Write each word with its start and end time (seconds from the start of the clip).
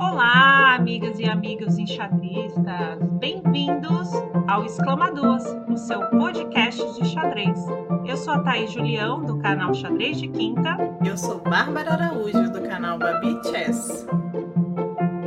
Olá, 0.00 0.76
amigas 0.76 1.20
e 1.20 1.28
amigos 1.28 1.76
enxadristas! 1.76 2.98
Bem-vindos 3.20 4.08
ao 4.48 4.64
Exclama 4.64 5.12
Duas, 5.12 5.44
o 5.68 5.76
seu 5.76 6.00
podcast 6.08 6.82
de 6.98 7.06
xadrez. 7.06 7.62
Eu 8.06 8.16
sou 8.16 8.32
a 8.32 8.38
Thaís 8.38 8.72
Julião, 8.72 9.22
do 9.22 9.36
canal 9.40 9.74
Xadrez 9.74 10.18
de 10.18 10.28
Quinta. 10.28 10.78
Eu 11.04 11.18
sou 11.18 11.38
Bárbara 11.42 11.92
Araújo, 11.92 12.50
do 12.50 12.62
canal 12.62 12.98
Babi 12.98 13.38
Chess. 13.44 14.06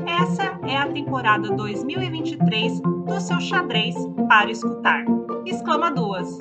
Essa 0.07 0.59
é 0.67 0.75
a 0.75 0.87
temporada 0.87 1.51
2023 1.51 2.81
do 2.81 3.21
seu 3.21 3.39
xadrez 3.39 3.93
para 4.27 4.49
escutar. 4.49 5.05
Exclama 5.45 5.91
Duas! 5.91 6.35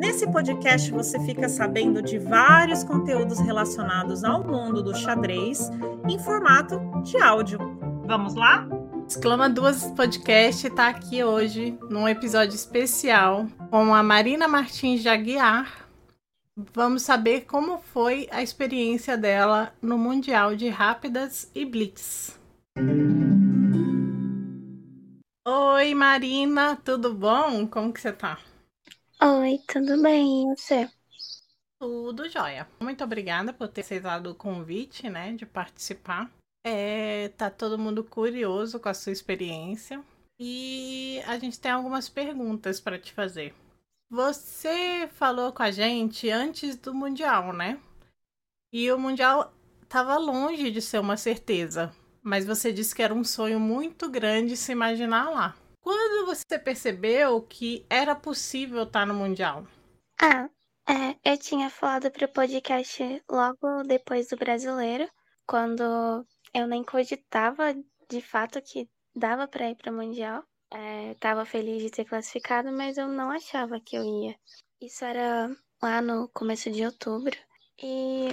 Nesse 0.00 0.26
podcast 0.32 0.90
você 0.90 1.20
fica 1.26 1.46
sabendo 1.46 2.00
de 2.00 2.18
vários 2.18 2.82
conteúdos 2.82 3.38
relacionados 3.38 4.24
ao 4.24 4.42
mundo 4.42 4.82
do 4.82 4.96
xadrez 4.96 5.70
em 6.08 6.18
formato 6.18 6.80
de 7.02 7.18
áudio. 7.18 7.58
Vamos 8.06 8.34
lá? 8.34 8.66
Exclama 9.06 9.50
Duas 9.50 9.90
Podcast 9.90 10.66
está 10.66 10.88
aqui 10.88 11.22
hoje 11.22 11.78
num 11.90 12.08
episódio 12.08 12.54
especial 12.54 13.46
com 13.70 13.94
a 13.94 14.02
Marina 14.02 14.48
Martins 14.48 15.02
de 15.02 15.10
Aguiar. 15.10 15.86
Vamos 16.56 17.02
saber 17.02 17.42
como 17.42 17.76
foi 17.76 18.26
a 18.32 18.42
experiência 18.42 19.18
dela 19.18 19.70
no 19.82 19.98
Mundial 19.98 20.56
de 20.56 20.70
Rápidas 20.70 21.50
e 21.54 21.66
Blitz. 21.66 22.40
Oi, 25.46 25.94
Marina, 25.94 26.74
tudo 26.82 27.12
bom? 27.12 27.66
Como 27.66 27.92
que 27.92 28.00
você 28.00 28.12
tá? 28.12 28.38
Oi, 29.22 29.58
tudo 29.66 30.02
bem? 30.02 30.42
E 30.52 30.56
você? 30.56 30.90
Tudo 31.78 32.28
jóia. 32.28 32.68
Muito 32.80 33.02
obrigada 33.02 33.52
por 33.52 33.68
ter 33.68 33.80
aceitado 33.80 34.26
o 34.28 34.34
convite, 34.34 35.08
né, 35.08 35.32
de 35.32 35.46
participar. 35.46 36.30
É, 36.64 37.28
tá 37.30 37.50
todo 37.50 37.78
mundo 37.78 38.04
curioso 38.04 38.78
com 38.78 38.88
a 38.88 38.94
sua 38.94 39.12
experiência 39.12 40.02
e 40.38 41.22
a 41.26 41.38
gente 41.38 41.58
tem 41.58 41.70
algumas 41.70 42.08
perguntas 42.08 42.80
para 42.80 42.98
te 42.98 43.12
fazer. 43.12 43.54
Você 44.10 45.08
falou 45.14 45.52
com 45.52 45.62
a 45.62 45.70
gente 45.70 46.28
antes 46.30 46.76
do 46.76 46.92
Mundial, 46.94 47.52
né? 47.52 47.78
E 48.72 48.90
o 48.92 48.98
Mundial 48.98 49.54
estava 49.82 50.18
longe 50.18 50.70
de 50.70 50.82
ser 50.82 50.98
uma 50.98 51.16
certeza, 51.16 51.92
mas 52.22 52.44
você 52.46 52.72
disse 52.72 52.94
que 52.94 53.02
era 53.02 53.14
um 53.14 53.24
sonho 53.24 53.60
muito 53.60 54.08
grande 54.10 54.56
se 54.56 54.72
imaginar 54.72 55.30
lá. 55.30 55.56
Quando 55.82 56.26
você 56.26 56.58
percebeu 56.58 57.42
que 57.42 57.86
era 57.88 58.14
possível 58.14 58.82
estar 58.82 59.06
no 59.06 59.14
Mundial? 59.14 59.66
Ah, 60.20 60.48
é, 60.88 61.16
eu 61.24 61.38
tinha 61.38 61.70
falado 61.70 62.10
pro 62.10 62.28
podcast 62.28 63.22
logo 63.28 63.82
depois 63.86 64.28
do 64.28 64.36
brasileiro, 64.36 65.08
quando 65.46 65.82
eu 66.52 66.66
nem 66.66 66.84
cogitava 66.84 67.74
de 68.08 68.20
fato 68.20 68.60
que 68.60 68.88
dava 69.14 69.48
para 69.48 69.70
ir 69.70 69.76
para 69.76 69.90
o 69.90 69.94
Mundial. 69.94 70.44
É, 70.72 71.14
tava 71.14 71.44
feliz 71.44 71.82
de 71.82 71.90
ter 71.90 72.04
classificado, 72.04 72.70
mas 72.70 72.96
eu 72.96 73.08
não 73.08 73.30
achava 73.30 73.80
que 73.80 73.96
eu 73.96 74.04
ia. 74.04 74.36
Isso 74.80 75.04
era 75.04 75.50
lá 75.82 76.00
no 76.00 76.28
começo 76.28 76.70
de 76.70 76.84
outubro. 76.84 77.36
E 77.82 78.28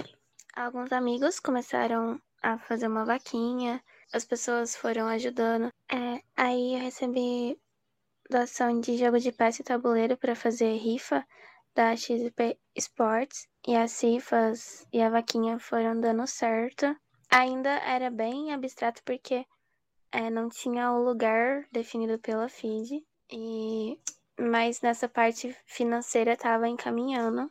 alguns 0.54 0.92
amigos 0.92 1.40
começaram 1.40 2.20
a 2.42 2.58
fazer 2.58 2.86
uma 2.86 3.04
vaquinha, 3.04 3.82
as 4.12 4.24
pessoas 4.24 4.76
foram 4.76 5.06
ajudando. 5.06 5.72
É, 5.90 6.22
aí 6.36 6.74
eu 6.74 6.80
recebi 6.80 7.58
doação 8.30 8.80
de 8.80 8.96
jogo 8.96 9.18
de 9.18 9.32
peça 9.32 9.62
e 9.62 9.64
tabuleiro 9.64 10.16
para 10.16 10.34
fazer 10.34 10.76
rifa 10.76 11.26
da 11.74 11.94
XP 11.94 12.58
Sports 12.76 13.48
e 13.66 13.76
as 13.76 14.02
rifas 14.02 14.86
e 14.92 15.00
a 15.00 15.10
vaquinha 15.10 15.58
foram 15.58 16.00
dando 16.00 16.26
certo. 16.26 16.96
Ainda 17.30 17.70
era 17.70 18.10
bem 18.10 18.52
abstrato 18.52 19.02
porque 19.04 19.46
é, 20.10 20.30
não 20.30 20.48
tinha 20.48 20.90
o 20.92 21.02
lugar 21.04 21.66
definido 21.70 22.18
pela 22.18 22.48
FID 22.48 23.04
e 23.30 23.98
mas 24.40 24.80
nessa 24.80 25.08
parte 25.08 25.54
financeira 25.66 26.32
estava 26.32 26.68
encaminhando. 26.68 27.50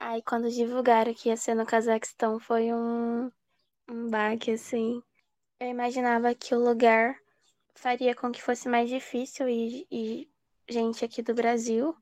Aí 0.00 0.22
quando 0.22 0.50
divulgaram 0.50 1.14
que 1.14 1.28
ia 1.28 1.36
ser 1.36 1.54
no 1.54 1.66
Cazaquistão 1.66 2.40
foi 2.40 2.72
um, 2.72 3.30
um 3.88 4.08
baque 4.10 4.50
assim. 4.52 5.02
Eu 5.62 5.68
imaginava 5.68 6.34
que 6.34 6.56
o 6.56 6.58
lugar 6.58 7.14
faria 7.76 8.16
com 8.16 8.32
que 8.32 8.42
fosse 8.42 8.68
mais 8.68 8.88
difícil 8.90 9.48
e, 9.48 9.86
e 9.92 10.28
gente 10.68 11.04
aqui 11.04 11.22
do 11.22 11.36
Brasil 11.36 11.94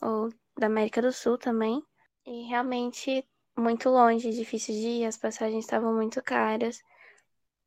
ou 0.00 0.28
da 0.56 0.68
América 0.68 1.02
do 1.02 1.10
Sul 1.10 1.36
também. 1.36 1.82
E 2.24 2.42
realmente 2.44 3.26
muito 3.58 3.88
longe, 3.88 4.30
difícil 4.30 4.72
de 4.76 4.86
ir, 4.86 5.04
as 5.04 5.16
passagens 5.16 5.64
estavam 5.64 5.92
muito 5.92 6.22
caras. 6.22 6.80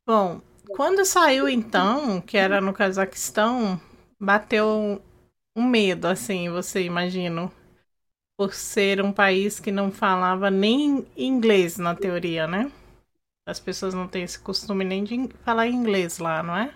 Bom, 0.08 0.40
quando 0.70 1.04
saiu 1.04 1.50
então, 1.50 2.22
que 2.22 2.38
era 2.38 2.62
no 2.62 2.72
Cazaquistão, 2.72 3.78
bateu 4.18 5.02
um 5.54 5.64
medo, 5.68 6.08
assim, 6.08 6.50
você 6.50 6.82
imagina, 6.82 7.52
por 8.38 8.54
ser 8.54 9.02
um 9.02 9.12
país 9.12 9.60
que 9.60 9.70
não 9.70 9.92
falava 9.92 10.50
nem 10.50 11.06
inglês 11.18 11.78
na 11.78 11.94
teoria, 11.94 12.48
né? 12.48 12.72
As 13.48 13.60
pessoas 13.60 13.94
não 13.94 14.08
têm 14.08 14.24
esse 14.24 14.40
costume 14.40 14.84
nem 14.84 15.04
de 15.04 15.30
falar 15.44 15.68
inglês 15.68 16.18
lá, 16.18 16.42
não 16.42 16.58
é? 16.58 16.74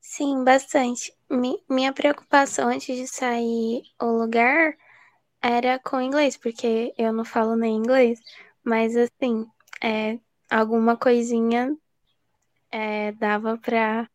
Sim, 0.00 0.44
bastante. 0.44 1.12
Mi 1.30 1.58
minha 1.68 1.92
preocupação 1.92 2.68
antes 2.68 2.96
de 2.96 3.06
sair 3.08 3.82
o 4.00 4.06
lugar 4.06 4.76
era 5.42 5.78
com 5.80 6.00
inglês, 6.00 6.36
porque 6.36 6.94
eu 6.98 7.12
não 7.12 7.24
falo 7.24 7.56
nem 7.56 7.76
inglês. 7.76 8.20
Mas 8.64 8.96
assim, 8.96 9.46
é, 9.82 10.18
alguma 10.50 10.96
coisinha 10.96 11.76
é, 12.70 13.12
dava 13.12 13.58
pra 13.58 14.08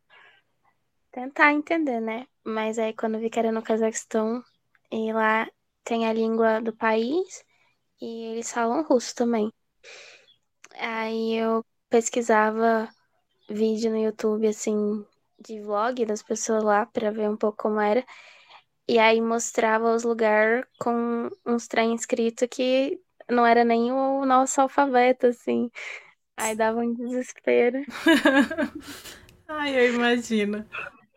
tentar 1.12 1.52
entender, 1.52 2.00
né? 2.00 2.26
Mas 2.44 2.78
aí 2.78 2.92
quando 2.94 3.18
vi 3.18 3.30
que 3.30 3.38
era 3.38 3.52
no 3.52 3.62
Cazaquistão, 3.62 4.42
e 4.90 5.12
lá 5.12 5.48
tem 5.84 6.06
a 6.06 6.12
língua 6.12 6.60
do 6.60 6.74
país, 6.74 7.44
e 8.00 8.24
eles 8.32 8.52
falam 8.52 8.82
russo 8.84 9.14
também. 9.14 9.52
Aí 10.78 11.36
eu 11.36 11.64
pesquisava 11.88 12.88
vídeo 13.48 13.90
no 13.90 13.98
YouTube, 13.98 14.46
assim, 14.46 15.04
de 15.38 15.60
vlog 15.60 16.04
das 16.06 16.22
pessoas 16.22 16.62
lá 16.62 16.86
para 16.86 17.10
ver 17.10 17.28
um 17.28 17.36
pouco 17.36 17.58
como 17.64 17.80
era. 17.80 18.04
E 18.88 18.98
aí 18.98 19.20
mostrava 19.20 19.94
os 19.94 20.02
lugares 20.02 20.64
com 20.78 21.28
uns 21.46 21.68
trem 21.68 21.94
escrito 21.94 22.48
que 22.48 23.00
não 23.30 23.46
era 23.46 23.64
nem 23.64 23.92
o 23.92 24.24
nosso 24.26 24.60
alfabeto, 24.60 25.26
assim. 25.26 25.70
Aí 26.36 26.56
dava 26.56 26.80
um 26.80 26.94
desespero. 26.94 27.84
Ai, 29.46 29.76
eu 29.76 29.94
imagino. 29.94 30.66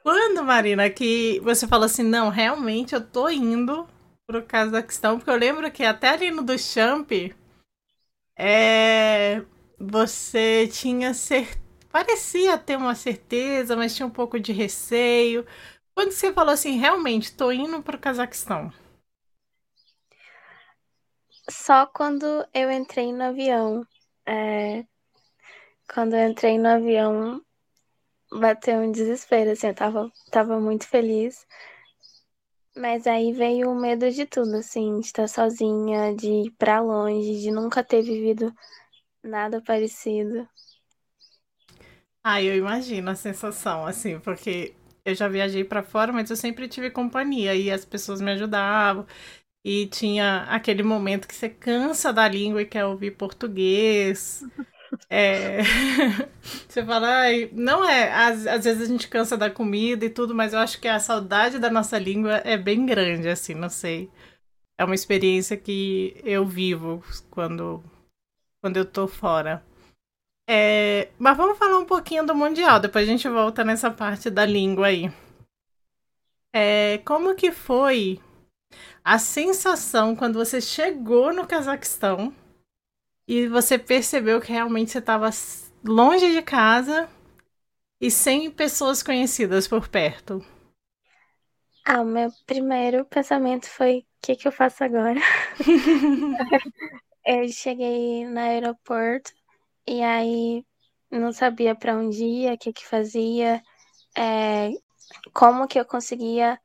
Quando, 0.02 0.44
Marina, 0.44 0.90
que 0.90 1.40
você 1.42 1.68
falou 1.68 1.86
assim, 1.86 2.04
não, 2.04 2.30
realmente 2.30 2.94
eu 2.94 3.02
tô 3.06 3.30
indo 3.30 3.88
pro 4.28 4.44
Cazaquistão, 4.44 5.18
porque 5.18 5.32
eu 5.32 5.36
lembro 5.36 5.72
que 5.72 5.84
até 5.84 6.10
ali 6.10 6.30
no 6.30 6.44
do 6.44 6.58
Champ, 6.58 7.10
é, 8.38 9.42
você 9.80 10.68
tinha 10.68 11.14
certeza, 11.14 11.62
parecia 11.92 12.58
ter 12.58 12.78
uma 12.78 12.96
certeza, 12.96 13.76
mas 13.76 13.96
tinha 13.96 14.06
um 14.08 14.10
pouco 14.12 14.40
de 14.40 14.52
receio. 14.52 15.46
Quando 15.96 16.12
você 16.12 16.34
falou 16.34 16.54
assim, 16.54 16.78
realmente, 16.78 17.26
estou 17.26 17.54
indo 17.54 17.82
para 17.84 17.96
o 17.96 18.00
Cazaquistão? 18.00 18.72
Só 21.50 21.86
quando 21.88 22.26
eu 22.54 22.70
entrei 22.72 23.14
no 23.14 23.24
avião. 23.24 23.86
É... 24.26 24.86
Quando 25.94 26.16
eu 26.16 26.30
entrei 26.30 26.58
no 26.58 26.68
avião, 26.70 27.42
bateu 28.32 28.80
um 28.80 28.92
desespero, 28.92 29.52
assim, 29.52 29.68
eu 29.68 29.76
tava, 29.76 30.12
tava 30.32 30.60
muito 30.60 30.88
feliz. 30.88 31.46
Mas 32.78 33.08
aí 33.08 33.34
veio 33.34 33.72
o 33.72 33.76
medo 33.76 34.12
de 34.12 34.26
tudo, 34.28 34.58
assim, 34.58 35.00
de 35.00 35.08
estar 35.08 35.28
sozinha, 35.28 36.16
de 36.16 36.28
ir 36.30 36.52
pra 36.52 36.80
longe, 36.82 37.42
de 37.42 37.52
nunca 37.52 37.84
ter 37.84 38.04
vivido 38.04 38.54
nada 39.24 39.62
parecido. 39.62 40.48
Ah, 42.24 42.42
eu 42.42 42.56
imagino 42.56 43.10
a 43.10 43.16
sensação, 43.16 43.86
assim, 43.86 44.20
porque 44.20 44.74
eu 45.04 45.14
já 45.16 45.28
viajei 45.28 45.64
para 45.64 45.84
fora, 45.84 46.12
mas 46.14 46.30
eu 46.30 46.36
sempre 46.38 46.68
tive 46.68 46.90
companhia 46.90 47.54
e 47.56 47.70
as 47.72 47.84
pessoas 47.86 48.22
me 48.22 48.32
ajudavam. 48.32 49.06
E 49.64 49.88
tinha 49.88 50.44
aquele 50.50 50.84
momento 50.84 51.28
que 51.28 51.36
você 51.36 51.50
cansa 51.50 52.14
da 52.14 52.28
língua 52.28 52.62
e 52.62 52.66
quer 52.66 52.86
ouvir 52.86 53.12
português. 53.12 54.44
É... 55.10 55.60
você 56.68 56.84
fala, 56.86 57.08
Ai, 57.22 57.50
não 57.54 57.88
é. 57.88 58.12
Às, 58.12 58.46
às 58.48 58.64
vezes 58.64 58.84
a 58.84 58.92
gente 58.92 59.08
cansa 59.08 59.38
da 59.38 59.50
comida 59.50 60.06
e 60.06 60.10
tudo, 60.10 60.36
mas 60.36 60.54
eu 60.54 60.60
acho 60.60 60.80
que 60.80 60.88
a 60.88 61.00
saudade 61.00 61.60
da 61.60 61.70
nossa 61.70 61.98
língua 61.98 62.38
é 62.44 62.58
bem 62.58 62.86
grande, 62.86 63.28
assim, 63.30 63.54
não 63.54 63.70
sei. 63.70 64.10
É 64.78 64.84
uma 64.84 64.96
experiência 64.96 65.56
que 65.56 66.20
eu 66.24 66.46
vivo 66.46 67.04
quando, 67.30 67.84
quando 68.62 68.78
eu 68.78 68.86
tô 68.86 69.08
fora. 69.08 69.64
É, 70.50 71.10
mas 71.18 71.38
vamos 71.38 71.58
falar 71.58 71.78
um 71.78 71.86
pouquinho 71.86 72.26
do 72.26 72.36
Mundial, 72.36 72.80
depois 72.80 73.08
a 73.08 73.12
gente 73.12 73.28
volta 73.30 73.64
nessa 73.64 73.90
parte 73.90 74.30
da 74.30 74.46
língua 74.46 74.88
aí. 74.88 75.12
É, 76.54 77.00
como 77.00 77.36
que 77.36 77.52
foi 77.52 78.20
a 79.04 79.18
sensação 79.18 80.16
quando 80.16 80.36
você 80.36 80.62
chegou 80.62 81.34
no 81.34 81.48
Cazaquistão 81.48 82.34
e 83.28 83.48
você 83.48 83.78
percebeu 83.78 84.42
que 84.42 84.52
realmente 84.52 84.92
você 84.92 85.00
estava 85.00 85.30
longe 85.84 86.32
de 86.32 86.42
casa 86.42 87.10
e 88.00 88.12
sem 88.12 88.52
pessoas 88.52 89.04
conhecidas 89.04 89.68
por 89.68 89.88
perto? 89.88 90.44
Ah, 91.86 92.02
o 92.02 92.06
meu 92.06 92.30
primeiro 92.46 93.06
pensamento 93.06 93.70
foi: 93.70 94.00
o 94.00 94.06
que, 94.22 94.36
que 94.36 94.48
eu 94.48 94.52
faço 94.52 94.84
agora? 94.84 95.20
eu 97.26 97.48
cheguei 97.50 98.26
no 98.26 98.40
aeroporto 98.40 99.32
e 99.88 100.02
aí 100.02 100.66
não 101.12 101.32
sabia 101.32 101.76
para 101.76 101.98
onde 101.98 102.24
ia, 102.24 102.54
o 102.54 102.58
que, 102.58 102.74
que 102.74 102.86
fazia, 102.88 103.62
é, 104.18 104.72
como 105.34 105.68
que 105.68 105.80
eu 105.80 105.86
conseguia 105.86 106.60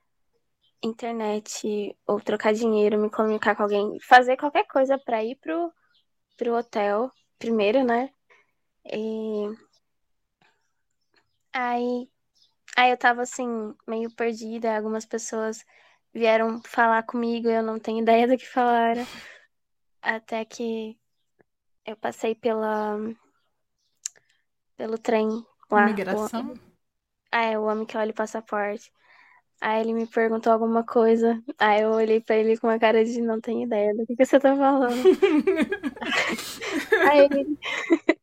internet 0.82 1.96
ou 2.06 2.20
trocar 2.20 2.52
dinheiro, 2.54 2.99
me 2.99 3.11
comunicar 3.11 3.56
com 3.56 3.64
alguém, 3.64 3.99
fazer 4.00 4.37
qualquer 4.37 4.66
coisa 4.66 4.99
para 4.99 5.22
ir 5.25 5.37
pro, 5.37 5.72
pro 6.38 6.55
hotel 6.55 7.12
primeiro, 7.38 7.85
né? 7.85 8.11
E 8.87 9.55
aí, 11.52 12.08
aí 12.76 12.90
eu 12.90 12.96
tava 12.96 13.23
assim, 13.23 13.75
meio 13.87 14.11
perdida. 14.14 14.75
Algumas 14.75 15.05
pessoas 15.05 15.62
vieram 16.14 16.62
falar 16.62 17.02
comigo, 17.02 17.49
eu 17.49 17.62
não 17.62 17.79
tenho 17.79 18.00
ideia 18.00 18.26
do 18.26 18.38
que 18.38 18.46
falaram. 18.46 19.05
Até 20.00 20.44
que 20.44 20.99
eu 21.85 21.96
passei 21.96 22.35
pela 22.35 22.96
pelo 24.76 24.96
trem 24.96 25.44
lá. 25.70 25.87
Migração? 25.87 26.55
O, 26.55 26.58
ah, 27.32 27.44
é, 27.44 27.58
o 27.58 27.64
homem 27.64 27.85
que 27.85 27.96
olha 27.96 28.12
o 28.12 28.14
passaporte. 28.14 28.90
Aí 29.60 29.81
ele 29.81 29.93
me 29.93 30.06
perguntou 30.06 30.52
alguma 30.52 30.84
coisa. 30.84 31.43
Aí 31.58 31.82
eu 31.82 31.90
olhei 31.90 32.20
pra 32.20 32.37
ele 32.37 32.56
com 32.56 32.69
uma 32.69 32.78
cara 32.78 33.05
de 33.05 33.20
não 33.20 33.40
tenho 33.40 33.66
ideia 33.66 33.94
do 33.94 34.06
que, 34.06 34.14
que 34.14 34.25
você 34.25 34.38
tá 34.38 34.56
falando. 34.56 35.02
aí, 37.08 37.28
ele... 37.31 37.58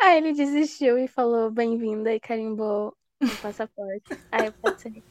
Aí 0.00 0.16
ele 0.16 0.32
desistiu 0.32 0.98
e 0.98 1.06
falou 1.06 1.50
bem-vinda 1.50 2.14
e 2.14 2.18
carimbou 2.18 2.94
o 3.22 3.42
passaporte. 3.42 4.18
Aí 4.32 4.46
eu 4.46 4.52
passei. 4.52 5.02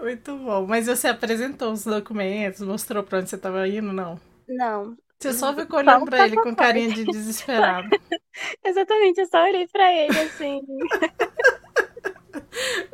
Muito 0.00 0.36
bom. 0.36 0.66
Mas 0.66 0.86
você 0.86 1.08
apresentou 1.08 1.72
os 1.72 1.84
documentos, 1.84 2.60
mostrou 2.60 3.02
pra 3.02 3.20
onde 3.20 3.30
você 3.30 3.38
tava 3.38 3.66
indo, 3.66 3.92
não? 3.92 4.20
Não. 4.46 4.96
Você 5.18 5.32
só 5.32 5.54
ficou 5.54 5.78
olhando 5.78 6.04
pra 6.04 6.26
ele 6.26 6.36
com 6.36 6.54
carinha 6.54 6.92
de 6.92 7.04
desesperado. 7.04 7.88
Exatamente, 8.64 9.20
eu 9.20 9.26
só 9.26 9.44
olhei 9.44 9.68
pra 9.68 9.92
ele 9.92 10.18
assim. 10.18 10.62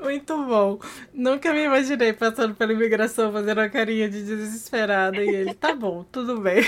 Muito 0.09 0.43
bom. 0.47 0.79
Nunca 1.13 1.53
me 1.53 1.65
imaginei 1.65 2.15
passando 2.15 2.55
pela 2.55 2.73
imigração 2.73 3.31
fazendo 3.31 3.59
uma 3.59 3.69
carinha 3.69 4.09
de 4.09 4.25
desesperada 4.25 5.23
e 5.23 5.29
ele, 5.29 5.53
tá 5.55 5.75
bom, 5.75 6.03
tudo 6.05 6.41
bem. 6.41 6.63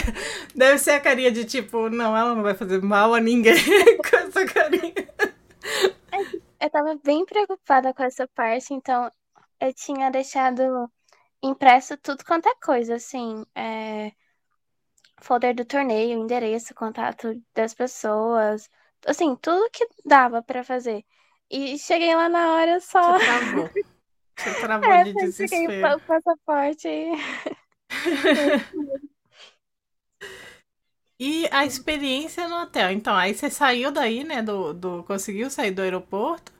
Deve 0.56 0.78
ser 0.78 0.92
a 0.92 1.00
carinha 1.00 1.30
de 1.30 1.44
tipo, 1.44 1.90
não, 1.90 2.16
ela 2.16 2.34
não 2.34 2.42
vai 2.42 2.54
fazer 2.54 2.80
mal 2.80 3.12
a 3.12 3.20
ninguém 3.20 3.54
com 4.00 4.16
essa 4.16 4.46
carinha. 4.46 4.94
Eu 6.58 6.70
tava 6.70 6.98
bem 7.04 7.26
preocupada 7.26 7.92
com 7.92 8.02
essa 8.02 8.26
parte, 8.28 8.72
então 8.72 9.10
eu 9.60 9.74
tinha 9.74 10.10
deixado 10.10 10.90
impresso 11.42 11.98
tudo 11.98 12.24
quanto 12.24 12.48
é 12.48 12.54
coisa, 12.64 12.94
assim, 12.96 13.44
é... 13.54 14.12
folder 15.20 15.54
do 15.54 15.64
torneio, 15.66 16.18
endereço, 16.18 16.74
contato 16.74 17.34
das 17.54 17.74
pessoas, 17.74 18.70
assim, 19.06 19.36
tudo 19.36 19.70
que 19.70 19.86
dava 20.04 20.42
para 20.42 20.64
fazer. 20.64 21.04
E 21.50 21.78
cheguei 21.78 22.14
lá 22.14 22.28
na 22.28 22.52
hora 22.54 22.80
só. 22.80 23.18
Você 23.18 23.24
travou. 23.24 23.70
Você 24.36 24.54
travou 24.60 24.92
é, 24.92 25.04
de 25.04 25.14
desespero. 25.14 25.96
o 25.96 26.00
passaporte. 26.00 26.88
e 31.18 31.48
a 31.50 31.64
experiência 31.64 32.48
no 32.48 32.62
hotel. 32.62 32.90
Então, 32.90 33.14
aí 33.14 33.32
você 33.34 33.48
saiu 33.48 33.90
daí, 33.90 34.24
né? 34.24 34.42
Do, 34.42 34.74
do 34.74 35.04
conseguiu 35.04 35.48
sair 35.50 35.70
do 35.70 35.82
aeroporto. 35.82 36.52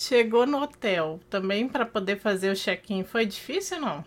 Chegou 0.00 0.46
no 0.46 0.62
hotel 0.62 1.20
também 1.30 1.68
para 1.68 1.86
poder 1.86 2.18
fazer 2.18 2.50
o 2.50 2.56
check-in. 2.56 3.04
Foi 3.04 3.26
difícil 3.26 3.80
não? 3.80 4.04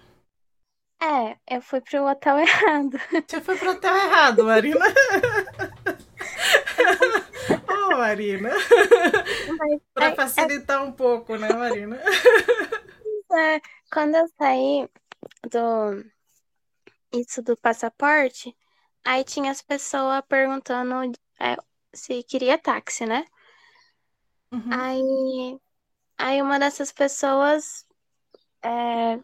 É, 1.01 1.37
eu 1.55 1.61
fui 1.61 1.79
pro 1.81 2.07
hotel 2.07 2.39
errado. 2.39 2.97
Você 3.27 3.41
foi 3.41 3.57
pro 3.57 3.71
hotel 3.71 3.95
errado, 3.95 4.43
Marina. 4.43 4.85
Marina. 7.97 8.49
Para 9.93 10.15
facilitar 10.15 10.83
um 10.83 10.91
pouco, 10.91 11.35
né, 11.35 11.51
Marina? 11.53 11.99
É, 13.31 13.61
quando 13.91 14.15
eu 14.15 14.27
saí 14.37 14.89
do 15.51 16.05
isso 17.11 17.41
do 17.41 17.57
passaporte, 17.57 18.55
aí 19.03 19.23
tinha 19.23 19.51
as 19.51 19.61
pessoas 19.61 20.21
perguntando 20.27 21.11
é, 21.39 21.57
se 21.93 22.23
queria 22.23 22.57
táxi, 22.57 23.05
né? 23.05 23.25
Uhum. 24.51 24.69
Aí, 24.71 25.59
aí 26.17 26.41
uma 26.41 26.59
dessas 26.59 26.91
pessoas 26.91 27.85
é, 28.63 29.19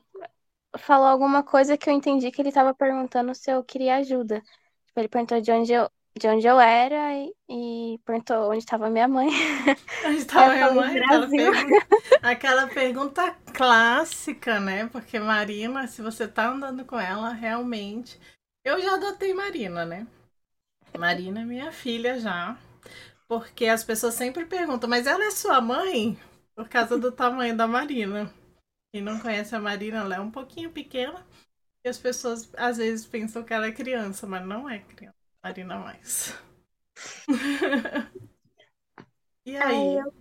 falou 0.77 1.07
alguma 1.07 1.43
coisa 1.43 1.77
que 1.77 1.89
eu 1.89 1.93
entendi 1.93 2.31
que 2.31 2.41
ele 2.41 2.49
estava 2.49 2.73
perguntando 2.73 3.33
se 3.35 3.51
eu 3.51 3.63
queria 3.63 3.97
ajuda. 3.97 4.41
Tipo, 4.85 4.99
ele 4.99 5.07
perguntou 5.07 5.41
de 5.41 5.51
onde 5.51 5.73
eu, 5.73 5.89
de 6.17 6.27
onde 6.27 6.45
eu 6.45 6.59
era 6.59 7.13
e, 7.15 7.33
e 7.49 7.99
perguntou 8.05 8.49
onde 8.49 8.59
estava 8.59 8.89
minha 8.89 9.07
mãe. 9.07 9.29
Onde 10.05 10.17
estava 10.17 10.53
minha 10.53 10.71
mãe? 10.71 10.99
Aquela 10.99 11.27
pergunta, 11.27 11.87
aquela 12.21 12.67
pergunta, 12.67 13.31
clássica, 13.53 14.59
né? 14.59 14.87
Porque 14.87 15.19
Marina, 15.19 15.87
se 15.87 16.01
você 16.01 16.27
tá 16.27 16.49
andando 16.49 16.85
com 16.85 16.99
ela, 16.99 17.29
realmente. 17.33 18.19
Eu 18.63 18.81
já 18.81 18.95
adotei 18.95 19.33
Marina, 19.33 19.85
né? 19.85 20.07
Marina 20.97 21.41
é 21.41 21.45
minha 21.45 21.71
filha 21.71 22.19
já. 22.19 22.57
Porque 23.27 23.65
as 23.65 23.83
pessoas 23.83 24.13
sempre 24.13 24.45
perguntam, 24.45 24.89
mas 24.89 25.07
ela 25.07 25.25
é 25.25 25.31
sua 25.31 25.59
mãe? 25.59 26.17
Por 26.55 26.69
causa 26.69 26.97
do 26.97 27.11
tamanho 27.11 27.57
da 27.57 27.67
Marina. 27.67 28.31
Quem 28.91 29.01
não 29.01 29.19
conhece 29.19 29.55
a 29.55 29.59
Marina, 29.59 29.99
ela 29.99 30.15
é 30.15 30.19
um 30.19 30.29
pouquinho 30.29 30.69
pequena. 30.69 31.25
E 31.83 31.89
as 31.89 31.97
pessoas 31.97 32.49
às 32.55 32.77
vezes 32.77 33.05
pensam 33.05 33.43
que 33.43 33.53
ela 33.53 33.65
é 33.65 33.71
criança, 33.71 34.27
mas 34.27 34.45
não 34.45 34.69
é 34.69 34.79
criança. 34.79 35.22
Marina 35.43 35.77
mais. 35.77 36.33
e 39.45 39.57
aí? 39.57 39.63
Aí 39.63 39.97
eu, 39.97 40.13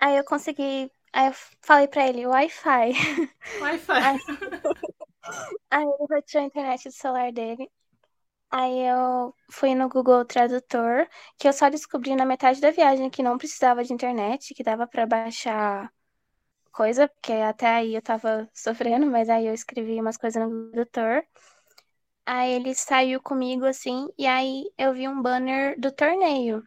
aí 0.00 0.16
eu, 0.16 0.24
consegui. 0.24 0.90
Aí 1.12 1.28
eu 1.28 1.34
falei 1.60 1.86
pra 1.88 2.08
ele, 2.08 2.26
Wi-Fi. 2.26 2.92
Wi-Fi. 3.60 3.92
Aí, 5.70 5.84
aí 5.84 5.84
ele 5.84 6.06
retirou 6.14 6.42
a 6.44 6.46
internet 6.46 6.88
do 6.88 6.92
celular 6.92 7.32
dele. 7.32 7.70
Aí 8.50 8.80
eu 8.88 9.34
fui 9.50 9.74
no 9.74 9.88
Google 9.88 10.24
Tradutor, 10.24 11.08
que 11.38 11.48
eu 11.48 11.52
só 11.52 11.70
descobri 11.70 12.14
na 12.16 12.26
metade 12.26 12.60
da 12.60 12.70
viagem 12.70 13.10
que 13.10 13.22
não 13.22 13.38
precisava 13.38 13.84
de 13.84 13.92
internet, 13.92 14.54
que 14.54 14.62
dava 14.62 14.86
para 14.86 15.06
baixar 15.06 15.92
coisa, 16.72 17.08
porque 17.08 17.32
até 17.32 17.68
aí 17.68 17.94
eu 17.94 18.02
tava 18.02 18.48
sofrendo, 18.54 19.06
mas 19.06 19.28
aí 19.30 19.46
eu 19.46 19.54
escrevi 19.54 20.00
umas 20.00 20.16
coisas 20.16 20.42
no 20.42 20.70
Tradutor. 20.72 21.24
Aí 22.24 22.52
ele 22.52 22.74
saiu 22.74 23.20
comigo 23.20 23.64
assim, 23.64 24.08
e 24.16 24.26
aí 24.26 24.70
eu 24.78 24.94
vi 24.94 25.08
um 25.08 25.20
banner 25.20 25.78
do 25.78 25.90
torneio. 25.90 26.62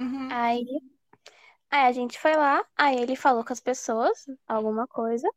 Uhum. 0.00 0.28
Aí, 0.30 0.64
aí 1.70 1.86
a 1.86 1.92
gente 1.92 2.18
foi 2.18 2.36
lá, 2.36 2.64
aí 2.76 2.96
ele 2.96 3.16
falou 3.16 3.44
com 3.44 3.52
as 3.52 3.60
pessoas 3.60 4.26
alguma 4.46 4.86
coisa. 4.86 5.28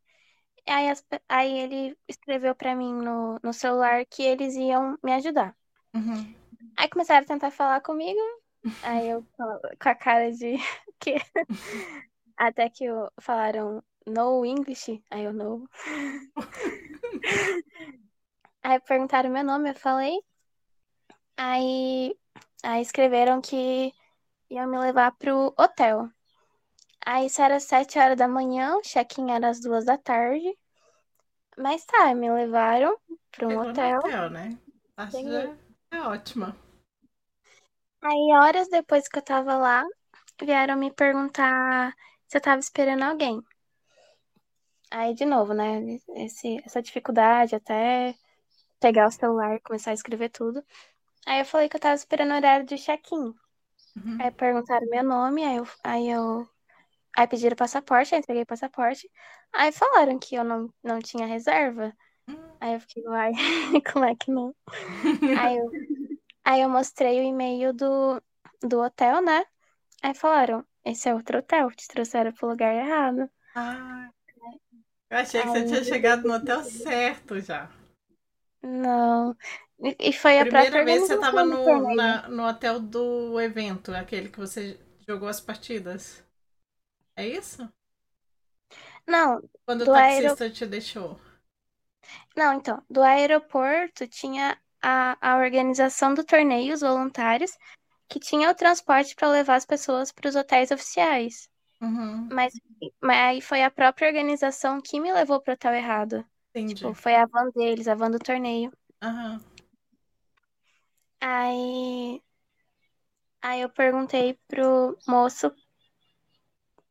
Aí, 0.67 0.89
as, 0.89 1.03
aí 1.27 1.59
ele 1.59 1.97
escreveu 2.07 2.53
para 2.53 2.75
mim 2.75 2.93
no, 2.93 3.39
no 3.41 3.51
celular 3.51 4.05
que 4.05 4.21
eles 4.21 4.55
iam 4.55 4.97
me 5.03 5.11
ajudar. 5.13 5.55
Uhum. 5.93 6.33
Aí 6.77 6.87
começaram 6.87 7.23
a 7.23 7.27
tentar 7.27 7.51
falar 7.51 7.81
comigo. 7.81 8.19
Aí 8.83 9.09
eu 9.09 9.25
com 9.37 9.89
a 9.89 9.95
cara 9.95 10.31
de 10.31 10.57
que 10.99 11.15
até 12.37 12.69
que 12.69 12.85
eu, 12.85 13.11
falaram 13.19 13.83
no 14.05 14.45
English, 14.45 15.03
aí 15.09 15.23
eu 15.23 15.33
não. 15.33 15.67
Aí 18.63 18.79
perguntaram 18.79 19.29
meu 19.29 19.43
nome, 19.43 19.69
eu 19.71 19.75
falei. 19.75 20.19
Aí, 21.35 22.15
aí 22.63 22.81
escreveram 22.81 23.41
que 23.41 23.91
iam 24.49 24.67
me 24.67 24.77
levar 24.77 25.11
pro 25.13 25.53
hotel. 25.57 26.09
Aí 27.03 27.25
isso 27.25 27.41
era 27.41 27.59
sete 27.59 27.97
horas 27.97 28.17
da 28.17 28.27
manhã, 28.27 28.75
o 28.75 28.81
check-in 28.81 29.31
era 29.31 29.49
às 29.49 29.59
duas 29.59 29.85
da 29.85 29.97
tarde. 29.97 30.55
Mas 31.57 31.83
tá, 31.85 32.13
me 32.13 32.31
levaram 32.31 32.95
para 33.31 33.47
um 33.47 33.57
hotel. 33.59 33.99
hotel, 33.99 34.29
né? 34.29 34.57
Acho 34.95 35.17
que 35.17 35.95
é 35.95 36.01
ótima. 36.01 36.55
Aí, 38.03 38.33
horas 38.33 38.67
depois 38.69 39.07
que 39.07 39.17
eu 39.17 39.23
tava 39.23 39.55
lá, 39.57 39.83
vieram 40.41 40.75
me 40.75 40.91
perguntar 40.91 41.95
se 42.27 42.37
eu 42.37 42.41
tava 42.41 42.59
esperando 42.59 43.03
alguém. 43.03 43.41
Aí, 44.89 45.13
de 45.13 45.25
novo, 45.25 45.53
né? 45.53 45.81
Esse, 46.15 46.61
essa 46.65 46.81
dificuldade 46.81 47.55
até 47.55 48.15
pegar 48.81 49.07
o 49.07 49.11
celular 49.11 49.55
e 49.55 49.59
começar 49.61 49.91
a 49.91 49.93
escrever 49.93 50.29
tudo. 50.29 50.65
Aí 51.25 51.39
eu 51.39 51.45
falei 51.45 51.69
que 51.69 51.77
eu 51.77 51.79
tava 51.79 51.95
esperando 51.95 52.31
o 52.31 52.35
horário 52.35 52.65
de 52.65 52.77
check-in. 52.77 53.33
Uhum. 53.95 54.17
Aí 54.19 54.31
perguntaram 54.31 54.87
meu 54.89 55.03
nome, 55.03 55.45
aí 55.45 55.57
eu, 55.57 55.67
aí 55.83 56.09
eu. 56.09 56.49
Aí 57.15 57.27
pediram 57.27 57.55
passaporte, 57.55 58.13
aí 58.15 58.19
entreguei 58.19 58.45
passaporte. 58.45 59.09
Aí 59.53 59.71
falaram 59.71 60.17
que 60.17 60.35
eu 60.35 60.43
não, 60.43 60.73
não 60.83 60.99
tinha 60.99 61.27
reserva. 61.27 61.93
Hum. 62.27 62.35
Aí 62.59 62.73
eu 62.73 62.79
fiquei, 62.79 63.03
uai, 63.05 63.31
como 63.93 64.05
é 64.05 64.15
que 64.15 64.31
não? 64.31 64.55
aí, 65.37 65.57
eu, 65.57 65.71
aí 66.43 66.61
eu 66.61 66.69
mostrei 66.69 67.19
o 67.19 67.23
e-mail 67.23 67.73
do, 67.73 68.21
do 68.61 68.81
hotel, 68.81 69.21
né? 69.21 69.45
Aí 70.01 70.15
falaram, 70.15 70.65
esse 70.83 71.07
é 71.07 71.13
outro 71.13 71.39
hotel, 71.39 71.69
te 71.71 71.87
trouxeram 71.87 72.31
pro 72.31 72.49
lugar 72.49 72.73
errado. 72.73 73.29
Ah, 73.53 74.09
eu 75.09 75.17
achei 75.17 75.41
que 75.41 75.47
você 75.49 75.65
tinha 75.65 75.83
chegado 75.83 76.27
no 76.27 76.33
hotel 76.33 76.63
certo 76.63 77.39
já. 77.39 77.69
Não. 78.63 79.35
E 79.99 80.13
foi 80.13 80.39
a 80.39 80.45
Primeira 80.45 80.83
própria 80.85 80.85
vez 80.85 81.03
você 81.05 81.13
estava 81.15 81.41
no, 81.43 81.79
na- 81.79 82.27
no 82.27 82.43
hotel 82.47 82.79
do 82.81 83.39
evento, 83.39 83.93
aquele 83.93 84.27
que 84.29 84.37
você 84.39 84.77
jogou 85.07 85.27
as 85.29 85.39
partidas. 85.41 86.21
É 87.15 87.27
isso? 87.27 87.69
Não, 89.07 89.41
Quando 89.65 89.81
o 89.85 89.87
taxista 89.91 90.51
te 90.51 90.67
deixou. 90.67 91.19
não, 92.35 92.53
então, 92.53 92.83
do 92.89 93.01
aeroporto 93.01 94.07
tinha 94.07 94.57
a, 94.81 95.17
a 95.21 95.37
organização 95.37 96.13
do 96.13 96.23
torneio, 96.23 96.73
os 96.73 96.81
voluntários, 96.81 97.51
que 98.09 98.19
tinha 98.19 98.49
o 98.51 98.55
transporte 98.55 99.15
para 99.15 99.29
levar 99.29 99.55
as 99.55 99.65
pessoas 99.65 100.11
para 100.11 100.29
os 100.29 100.35
hotéis 100.35 100.71
oficiais. 100.71 101.49
Uhum, 101.81 102.33
Mas, 102.33 102.53
mas 103.01 103.17
aí 103.19 103.41
foi 103.41 103.63
a 103.63 103.71
própria 103.71 104.07
organização 104.09 104.81
que 104.81 104.99
me 104.99 105.13
levou 105.13 105.41
pro 105.41 105.53
hotel 105.53 105.73
errado. 105.75 106.25
Entendi. 106.53 106.75
Tipo, 106.75 106.93
foi 106.93 107.15
a 107.15 107.25
van 107.25 107.49
deles, 107.55 107.87
a 107.87 107.95
van 107.95 108.11
do 108.11 108.19
torneio. 108.19 108.71
Aham. 109.01 109.41
Aí, 111.19 112.21
aí 113.41 113.61
eu 113.61 113.69
perguntei 113.69 114.39
pro 114.47 114.97
moço 115.07 115.53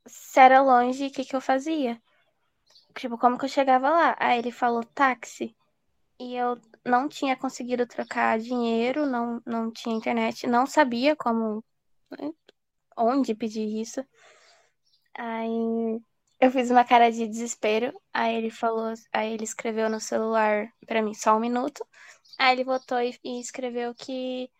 se 0.06 0.40
era 0.40 0.60
longe 0.62 1.04
e 1.04 1.08
o 1.08 1.12
que 1.12 1.24
que 1.24 1.34
eu 1.36 1.40
fazia. 1.40 2.00
Tipo, 2.94 3.18
como 3.18 3.38
que 3.38 3.44
eu 3.44 3.48
chegava 3.48 3.90
lá? 3.90 4.16
Aí 4.18 4.38
ele 4.38 4.52
falou 4.52 4.84
táxi. 4.84 5.56
E 6.18 6.36
eu 6.36 6.60
não 6.84 7.08
tinha 7.08 7.36
conseguido 7.36 7.86
trocar 7.86 8.38
dinheiro, 8.38 9.06
não, 9.06 9.40
não 9.46 9.70
tinha 9.72 9.96
internet, 9.96 10.46
não 10.46 10.66
sabia 10.66 11.16
como, 11.16 11.64
né, 12.10 12.30
onde 12.96 13.34
pedir 13.34 13.80
isso. 13.80 14.04
Aí 15.14 16.00
eu 16.40 16.50
fiz 16.50 16.70
uma 16.70 16.84
cara 16.84 17.10
de 17.10 17.26
desespero. 17.28 17.92
Aí 18.12 18.34
ele 18.36 18.50
falou, 18.50 18.92
aí 19.12 19.32
ele 19.32 19.44
escreveu 19.44 19.88
no 19.90 20.00
celular 20.00 20.72
pra 20.86 21.02
mim 21.02 21.14
só 21.14 21.36
um 21.36 21.40
minuto. 21.40 21.86
Aí 22.38 22.54
ele 22.54 22.64
voltou 22.64 23.00
e, 23.00 23.18
e 23.24 23.40
escreveu 23.40 23.94
que 23.94 24.50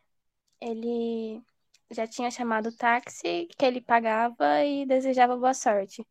ele 0.61 1.43
já 1.91 2.07
tinha 2.07 2.31
chamado 2.31 2.69
o 2.71 2.77
táxi, 2.77 3.49
que 3.59 3.65
ele 3.65 3.81
pagava 3.81 4.65
e 4.65 4.87
desejava 4.87 5.37
boa 5.37 5.55
sorte. 5.55 6.07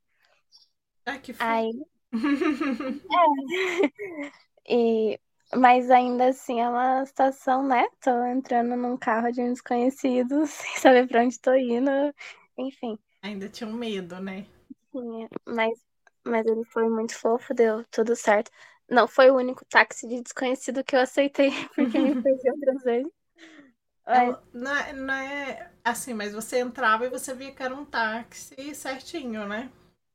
Ah, 1.05 1.17
que 1.19 1.33
fofo. 1.33 1.49
Aí, 1.49 1.71
e, 4.67 5.19
mas 5.55 5.89
ainda 5.91 6.29
assim 6.29 6.61
é 6.61 6.69
uma 6.69 7.05
situação, 7.05 7.63
né? 7.67 7.85
Tô 8.01 8.11
entrando 8.25 8.75
num 8.75 8.97
carro 8.97 9.31
de 9.31 9.41
um 9.41 9.51
desconhecido, 9.53 10.45
sem 10.47 10.77
saber 10.77 11.07
pra 11.07 11.23
onde 11.23 11.39
tô 11.39 11.53
indo. 11.53 11.89
Enfim, 12.57 12.97
Ainda 13.21 13.47
tinha 13.47 13.69
um 13.69 13.73
medo, 13.73 14.19
né? 14.19 14.45
Tinha. 14.91 15.29
Mas, 15.45 15.79
mas 16.25 16.45
ele 16.45 16.63
foi 16.65 16.89
muito 16.89 17.15
fofo, 17.17 17.53
deu 17.53 17.83
tudo 17.91 18.15
certo. 18.15 18.51
Não 18.89 19.07
foi 19.07 19.29
o 19.31 19.35
único 19.37 19.65
táxi 19.65 20.07
de 20.07 20.21
desconhecido 20.21 20.83
que 20.83 20.95
eu 20.95 21.01
aceitei, 21.01 21.49
porque 21.75 21.99
me 21.99 22.15
perdi 22.17 22.49
outras 22.51 22.83
vezes. 22.83 23.11
Mas, 24.11 24.35
Não 24.53 24.75
é, 24.75 24.93
não 24.93 25.13
é 25.13 25.71
assim, 25.83 26.13
mas 26.13 26.33
você 26.33 26.59
entrava 26.59 27.05
e 27.05 27.09
você 27.09 27.33
via 27.33 27.51
que 27.53 27.61
era 27.63 27.73
um 27.75 27.85
táxi 27.85 28.73
certinho, 28.75 29.47
né? 29.47 29.71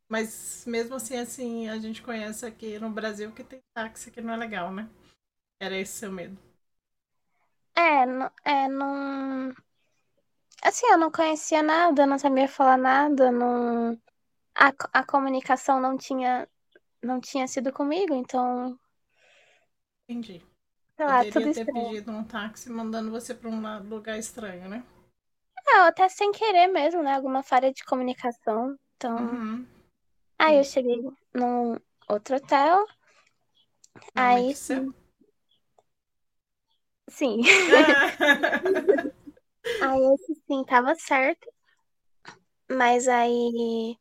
Mas 0.09 0.65
mesmo 0.67 0.97
assim, 0.97 1.17
assim, 1.17 1.69
a 1.69 1.79
gente 1.79 2.03
conhece 2.03 2.45
aqui 2.47 2.79
no 2.79 2.91
Brasil 2.91 3.33
que 3.33 3.45
tem 3.45 3.61
táxi 3.75 4.11
que 4.11 4.21
não 4.21 4.35
é 4.35 4.37
legal, 4.37 4.73
né? 4.73 4.89
Era 5.61 5.77
esse 5.79 5.95
seu 5.99 6.13
medo. 6.13 6.39
é, 7.77 8.07
não, 8.07 8.31
é, 8.45 8.69
não. 8.69 9.55
Assim, 10.63 10.87
eu 10.89 10.99
não 10.99 11.11
conhecia 11.13 11.63
nada, 11.63 12.07
não 12.07 12.19
sabia 12.19 12.49
falar 12.49 12.77
nada, 12.77 13.31
não. 13.31 13.97
A, 14.57 14.73
a 14.93 15.05
comunicação 15.05 15.81
não 15.81 15.97
tinha, 15.97 16.49
não 17.03 17.21
tinha 17.21 17.47
sido 17.49 17.73
comigo, 17.73 18.15
então, 18.15 18.79
Entendi. 20.09 20.43
sei 20.97 21.07
lá, 21.07 21.25
tudo 21.25 21.49
Poderia 21.49 21.53
ter 21.53 21.67
estranho. 21.67 21.73
pedido 21.73 22.11
um 22.13 22.25
táxi 22.25 22.71
mandando 22.71 23.11
você 23.11 23.35
para 23.35 23.51
um 23.51 23.89
lugar 23.89 24.19
estranho, 24.19 24.69
né? 24.69 24.85
Não, 25.67 25.85
até 25.85 26.09
sem 26.09 26.33
querer 26.33 26.69
mesmo, 26.69 27.03
né? 27.03 27.15
Alguma 27.15 27.43
falha 27.43 27.71
de 27.73 27.85
comunicação. 27.85 28.77
Então, 28.97 29.39
Uhum. 29.43 29.67
aí 30.39 30.59
eu 30.59 30.65
cheguei 30.65 30.97
num 31.35 31.77
outro 32.09 32.37
hotel, 32.37 32.87
Nome 34.15 34.43
aí 34.43 34.45
de 34.45 34.55
seu? 34.57 34.93
sim. 37.11 37.43
Aí 39.79 40.01
esse 40.15 40.35
sim 40.49 40.65
tava 40.65 40.95
certo, 40.97 41.49
mas 42.71 43.09
aí 43.09 43.97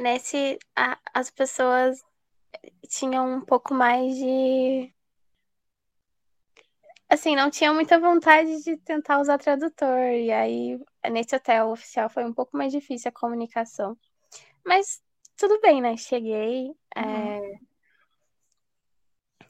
nesse 0.00 0.58
a- 0.76 0.98
as 1.14 1.30
pessoas 1.30 2.02
tinham 2.88 3.36
um 3.38 3.42
pouco 3.42 3.74
mais 3.74 4.16
de 4.16 4.94
assim, 7.08 7.36
não 7.36 7.50
tinham 7.50 7.74
muita 7.74 7.98
vontade 7.98 8.62
de 8.62 8.76
tentar 8.78 9.20
usar 9.20 9.38
tradutor. 9.38 9.98
E 10.12 10.32
aí 10.32 10.80
nesse 11.10 11.34
hotel 11.36 11.68
oficial 11.70 12.08
foi 12.10 12.24
um 12.24 12.32
pouco 12.32 12.56
mais 12.56 12.72
difícil 12.72 13.08
a 13.10 13.12
comunicação. 13.12 13.96
Mas 14.66 15.02
tudo 15.36 15.60
bem, 15.62 15.80
né? 15.82 15.96
Cheguei, 15.98 16.72
é, 16.96 17.00
Uhum. 17.00 17.40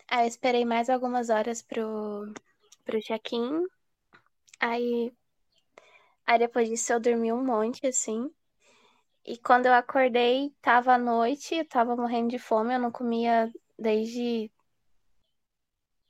aí 0.09 0.25
eu 0.25 0.29
esperei 0.29 0.65
mais 0.65 0.89
algumas 0.89 1.29
horas 1.29 1.61
pro 1.63 2.33
pro 2.87 3.01
check-in. 3.03 3.67
Aí 4.61 5.13
Aí 6.27 6.39
depois 6.39 6.69
disso 6.69 6.93
eu 6.93 7.01
dormi 7.01 7.33
um 7.33 7.43
monte, 7.43 7.87
assim. 7.87 8.31
E 9.27 9.39
quando 9.39 9.67
eu 9.67 9.73
acordei, 9.73 10.55
tava 10.61 10.95
à 10.95 10.99
noite, 10.99 11.55
eu 11.55 11.65
tava 11.67 11.97
morrendo 11.97 12.29
de 12.29 12.39
fome, 12.39 12.75
eu 12.75 12.79
não 12.79 12.93
comia 12.93 13.51
desde, 13.79 14.51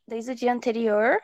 desde 0.06 0.32
o 0.32 0.34
dia 0.34 0.52
anterior. 0.52 1.20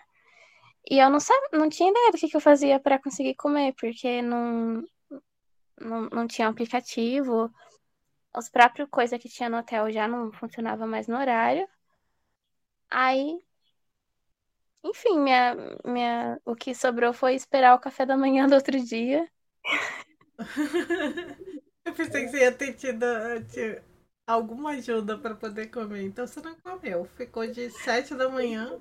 E 0.91 0.99
eu 0.99 1.11
não 1.11 1.21
sabia, 1.21 1.49
não 1.53 1.69
tinha 1.69 1.91
ideia 1.91 2.13
do 2.13 2.19
que, 2.19 2.29
que 2.29 2.37
eu 2.37 2.41
fazia 2.41 2.81
para 2.81 2.99
conseguir 3.01 3.35
comer, 3.35 3.75
porque 3.75 4.23
não, 4.23 4.85
não, 5.81 6.03
não 6.11 6.27
tinha 6.29 6.49
aplicativo. 6.49 7.53
Os 8.37 8.49
próprios 8.49 8.89
coisas 8.91 9.21
que 9.21 9.29
tinha 9.29 9.49
no 9.49 9.59
hotel 9.59 9.91
já 9.91 10.07
não 10.09 10.33
funcionava 10.33 10.87
mais 10.87 11.09
no 11.09 11.17
horário. 11.19 11.69
Aí, 12.91 13.41
enfim, 14.85 15.19
minha, 15.19 15.57
minha, 15.85 16.41
o 16.45 16.55
que 16.55 16.75
sobrou 16.75 17.13
foi 17.13 17.35
esperar 17.35 17.75
o 17.75 17.81
café 17.81 18.07
da 18.07 18.17
manhã 18.17 18.47
do 18.47 18.55
outro 18.55 18.79
dia. 18.81 19.29
Eu 21.91 21.95
pensei 21.95 22.25
que 22.25 22.31
você 22.31 22.39
ia 22.39 22.53
ter 22.53 22.73
tido 22.75 23.05
ti- 23.51 23.83
alguma 24.25 24.71
ajuda 24.71 25.19
para 25.19 25.35
poder 25.35 25.67
comer, 25.73 26.05
então 26.05 26.25
você 26.25 26.41
não 26.41 26.55
comeu. 26.61 27.05
Ficou 27.17 27.45
de 27.49 27.69
sete 27.71 28.15
da 28.15 28.29
manhã. 28.29 28.81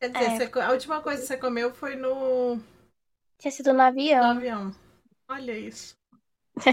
Quer 0.00 0.10
dizer, 0.10 0.24
É. 0.24 0.50
você 0.50 0.60
a 0.60 0.72
última 0.72 1.00
coisa 1.00 1.20
que 1.22 1.28
você 1.28 1.36
comeu 1.36 1.72
foi 1.72 1.94
no, 1.94 2.58
Tinha 3.38 3.50
sido 3.50 3.68
no 3.72 3.74
no 3.74 3.82
avião. 3.82 4.24
avião. 4.24 4.72
Olha 5.28 5.56
isso. 5.56 5.94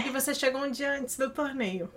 E 0.04 0.10
você 0.10 0.34
chegou 0.34 0.62
um 0.62 0.70
dia 0.70 0.92
antes 0.92 1.16
do 1.16 1.32
torneio. 1.32 1.90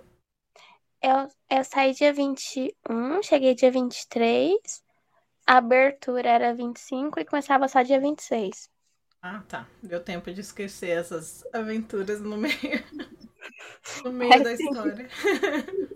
Eu, 1.02 1.28
eu 1.50 1.64
saí 1.64 1.94
dia 1.94 2.14
21, 2.14 3.22
cheguei 3.24 3.56
dia 3.56 3.72
23, 3.72 4.84
a 5.48 5.58
abertura 5.58 6.30
era 6.30 6.54
25 6.56 7.20
e 7.20 7.26
começava 7.26 7.68
só 7.68 7.82
dia 7.82 8.00
26. 8.00 8.70
Ah, 9.22 9.44
tá. 9.48 9.68
Deu 9.84 10.04
tempo 10.04 10.32
de 10.34 10.42
esquecer 10.42 10.90
essas 10.90 11.44
aventuras 11.54 12.22
no 12.22 12.38
meio, 12.38 12.52
no 14.04 14.12
meio 14.12 14.42
da 14.44 14.52
Sim. 14.54 14.54
história. 14.54 15.10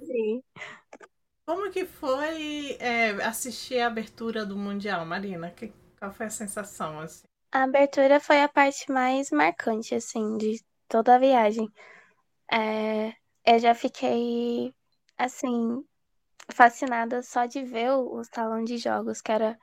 Sim. 0.08 0.42
Como 1.48 1.72
que 1.72 1.86
foi 1.86 2.78
é, 2.80 3.10
assistir 3.24 3.80
a 3.80 3.88
abertura 3.88 4.46
do 4.46 4.56
Mundial, 4.56 5.04
Marina? 5.06 5.50
Que, 5.52 5.74
qual 5.98 6.12
foi 6.14 6.28
a 6.28 6.30
sensação, 6.30 7.00
assim? 7.00 7.24
A 7.52 7.64
abertura 7.64 8.20
foi 8.20 8.40
a 8.44 8.48
parte 8.48 8.92
mais 8.92 9.32
marcante, 9.32 9.96
assim, 9.96 10.38
de 10.38 10.64
toda 10.88 11.16
a 11.16 11.20
viagem. 11.20 11.68
É, 12.52 13.10
eu 13.46 13.60
já 13.60 13.76
fiquei, 13.76 14.74
assim, 15.18 15.86
fascinada 16.54 17.24
só 17.24 17.46
de 17.48 17.64
ver 17.64 17.92
o, 17.92 18.20
o 18.20 18.24
salão 18.26 18.64
de 18.64 18.78
jogos, 18.78 19.22
que 19.22 19.32
era, 19.32 19.60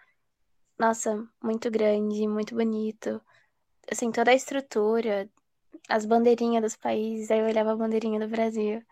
nossa, 0.78 1.16
muito 1.42 1.70
grande, 1.70 2.28
muito 2.28 2.54
bonito. 2.54 3.22
Assim, 3.90 4.10
toda 4.10 4.30
a 4.30 4.34
estrutura, 4.34 5.30
as 5.88 6.06
bandeirinhas 6.06 6.62
dos 6.62 6.76
países, 6.76 7.30
aí 7.30 7.40
eu 7.40 7.46
olhava 7.46 7.72
a 7.72 7.76
bandeirinha 7.76 8.20
do 8.20 8.28
Brasil. 8.28 8.82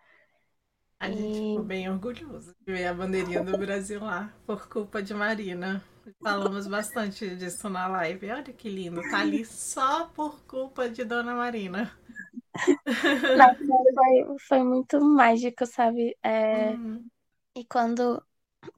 A 1.00 1.10
gente 1.10 1.42
E- 1.42 1.42
ficou 1.42 1.64
bem 1.64 1.90
orgulhoso 1.90 2.54
de 2.64 2.72
ver 2.72 2.86
a 2.86 2.94
bandeirinha 2.94 3.42
do 3.42 3.56
Brasil 3.56 4.00
lá, 4.04 4.32
por 4.46 4.68
culpa 4.68 5.02
de 5.02 5.12
Marina. 5.12 5.82
Falamos 6.22 6.66
bastante 6.66 7.34
disso 7.36 7.68
na 7.68 7.86
live. 7.88 8.30
Olha 8.30 8.52
que 8.52 8.68
lindo, 8.68 9.02
tá 9.02 9.20
ali 9.20 9.44
só 9.44 10.06
por 10.08 10.40
culpa 10.44 10.88
de 10.88 11.04
Dona 11.04 11.34
Marina. 11.34 11.92
Nossa, 13.34 13.56
foi, 13.94 14.38
foi 14.48 14.64
muito 14.64 15.00
mágico, 15.00 15.64
sabe? 15.66 16.16
É, 16.24 16.78
Hum, 16.80 17.10
E 17.56 17.64
quando 17.66 18.22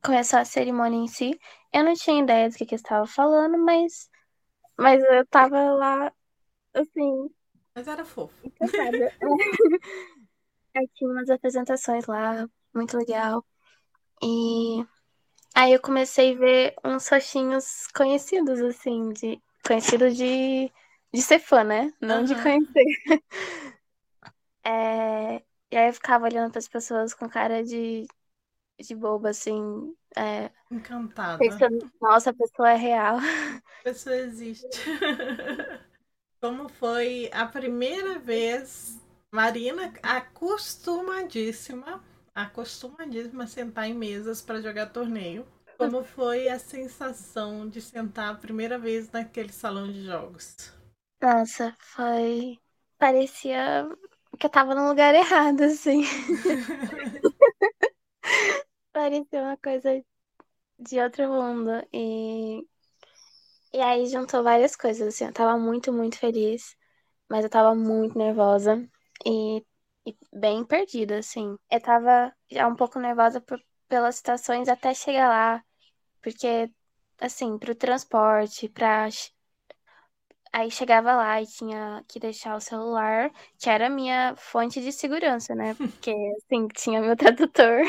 começou 0.05 0.41
a 0.41 0.47
cerimônia 0.47 0.99
em 0.99 1.09
si, 1.09 1.39
eu 1.73 1.85
não 1.85 1.95
tinha 1.95 2.23
ideia 2.23 2.51
do 2.51 2.57
que 2.57 2.67
que 2.67 2.75
eu 2.75 2.79
estava 2.79 3.07
falando, 3.07 3.59
mas, 3.59 4.11
mas 4.79 5.03
eu 5.03 5.27
tava 5.27 5.59
lá, 5.73 6.13
assim, 6.75 7.31
Mas 7.75 7.89
era 7.89 8.05
fofo. 8.05 8.35
Aí 10.75 10.89
tinha 10.95 11.11
umas 11.11 11.29
apresentações 11.31 12.07
lá, 12.07 12.49
muito 12.75 12.97
legal. 12.97 13.45
E 14.23 14.85
aí 15.55 15.73
eu 15.73 15.81
comecei 15.81 16.35
a 16.35 16.39
ver 16.39 16.75
uns 16.85 17.09
rostinhos 17.09 17.87
conhecidos, 17.95 18.61
assim, 18.61 19.11
de. 19.11 19.41
Conhecido 19.67 20.11
de, 20.11 20.71
de 21.13 21.23
ser 21.23 21.39
fã, 21.39 21.65
né? 21.65 21.93
Não 22.01 22.17
Aham. 22.17 22.25
de 22.25 22.43
conhecer. 22.43 22.85
É, 24.65 25.37
e 25.73 25.77
aí 25.77 25.89
eu 25.89 25.93
ficava 25.93 26.25
olhando 26.25 26.51
para 26.53 26.59
as 26.61 26.69
pessoas 26.69 27.13
com 27.15 27.29
cara 27.29 27.65
de, 27.65 28.07
de 28.81 28.95
boba, 28.95 29.31
assim, 29.31 29.95
é, 30.17 30.51
Encantada. 30.71 31.39
pensando, 31.39 31.91
nossa, 32.01 32.31
a 32.31 32.35
pessoa 32.35 32.71
é 32.71 32.77
real. 32.77 33.19
A 33.19 33.85
pessoa 33.85 34.17
existe. 34.17 34.67
Como 36.41 36.69
foi 36.69 37.31
a 37.33 37.47
primeira 37.47 38.19
vez, 38.19 38.99
Marina, 39.33 39.93
acostumadíssima, 40.03 42.03
acostumadíssima 42.35 43.45
a 43.45 43.47
sentar 43.47 43.89
em 43.89 43.95
mesas 43.95 44.43
para 44.43 44.61
jogar 44.61 44.87
torneio. 44.87 45.47
Como 45.79 46.03
foi 46.03 46.49
a 46.49 46.59
sensação 46.59 47.69
de 47.69 47.81
sentar 47.81 48.33
a 48.33 48.37
primeira 48.37 48.79
vez 48.79 49.11
naquele 49.11 49.53
salão 49.53 49.91
de 49.91 50.05
jogos? 50.05 50.73
Nossa, 51.21 51.75
foi. 51.79 52.59
Parecia 52.99 53.89
que 54.39 54.47
eu 54.47 54.51
tava 54.51 54.75
no 54.75 54.89
lugar 54.89 55.15
errado, 55.15 55.63
assim. 55.63 56.03
Parecia 59.03 59.43
uma 59.43 59.57
coisa 59.57 59.91
de 60.79 61.01
outro 61.01 61.29
mundo. 61.29 61.71
E, 61.93 62.67
e 63.73 63.81
aí 63.81 64.07
juntou 64.07 64.43
várias 64.43 64.77
coisas, 64.77 65.09
assim. 65.09 65.25
Eu 65.27 65.33
tava 65.33 65.59
muito, 65.59 65.93
muito 65.93 66.19
feliz, 66.19 66.77
mas 67.31 67.45
eu 67.45 67.51
tava 67.51 67.75
muito 67.75 68.19
nervosa 68.19 68.89
e, 69.27 69.65
e 70.07 70.17
bem 70.33 70.65
perdida, 70.65 71.19
assim. 71.19 71.57
Eu 71.71 71.81
tava 71.81 72.35
já 72.51 72.67
um 72.69 72.77
pouco 72.77 72.99
nervosa 73.01 73.41
por, 73.41 73.61
pelas 73.89 74.17
situações 74.17 74.69
até 74.69 74.95
chegar 74.95 75.29
lá, 75.29 75.65
porque, 76.23 76.71
assim, 77.21 77.59
pro 77.59 77.75
transporte, 77.77 78.69
pra. 78.69 79.09
Aí 80.55 80.71
chegava 80.71 81.15
lá 81.17 81.41
e 81.41 81.47
tinha 81.47 82.05
que 82.07 82.21
deixar 82.21 82.55
o 82.55 82.61
celular, 82.61 83.33
que 83.59 83.71
era 83.71 83.87
a 83.87 83.91
minha 83.91 84.35
fonte 84.37 84.83
de 84.83 84.93
segurança, 84.93 85.55
né? 85.55 85.75
Porque, 85.81 86.15
assim, 86.37 86.69
tinha 86.69 87.01
meu 87.01 87.17
tradutor. 87.17 87.81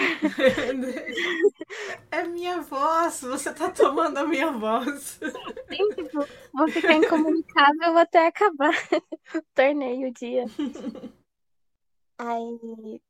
É 2.10 2.24
minha 2.24 2.62
voz, 2.62 3.20
você 3.22 3.54
tá 3.54 3.70
tomando 3.70 4.18
a 4.18 4.26
minha 4.26 4.50
voz. 4.52 5.20
Sim, 5.70 5.90
tipo, 5.90 6.26
vou 6.54 6.70
ficar 6.70 6.94
incomunicável 6.94 7.98
até 7.98 8.28
acabar 8.28 8.74
o 9.36 9.42
torneio, 9.54 10.08
o 10.08 10.14
dia. 10.14 10.46
Aí, 12.18 13.02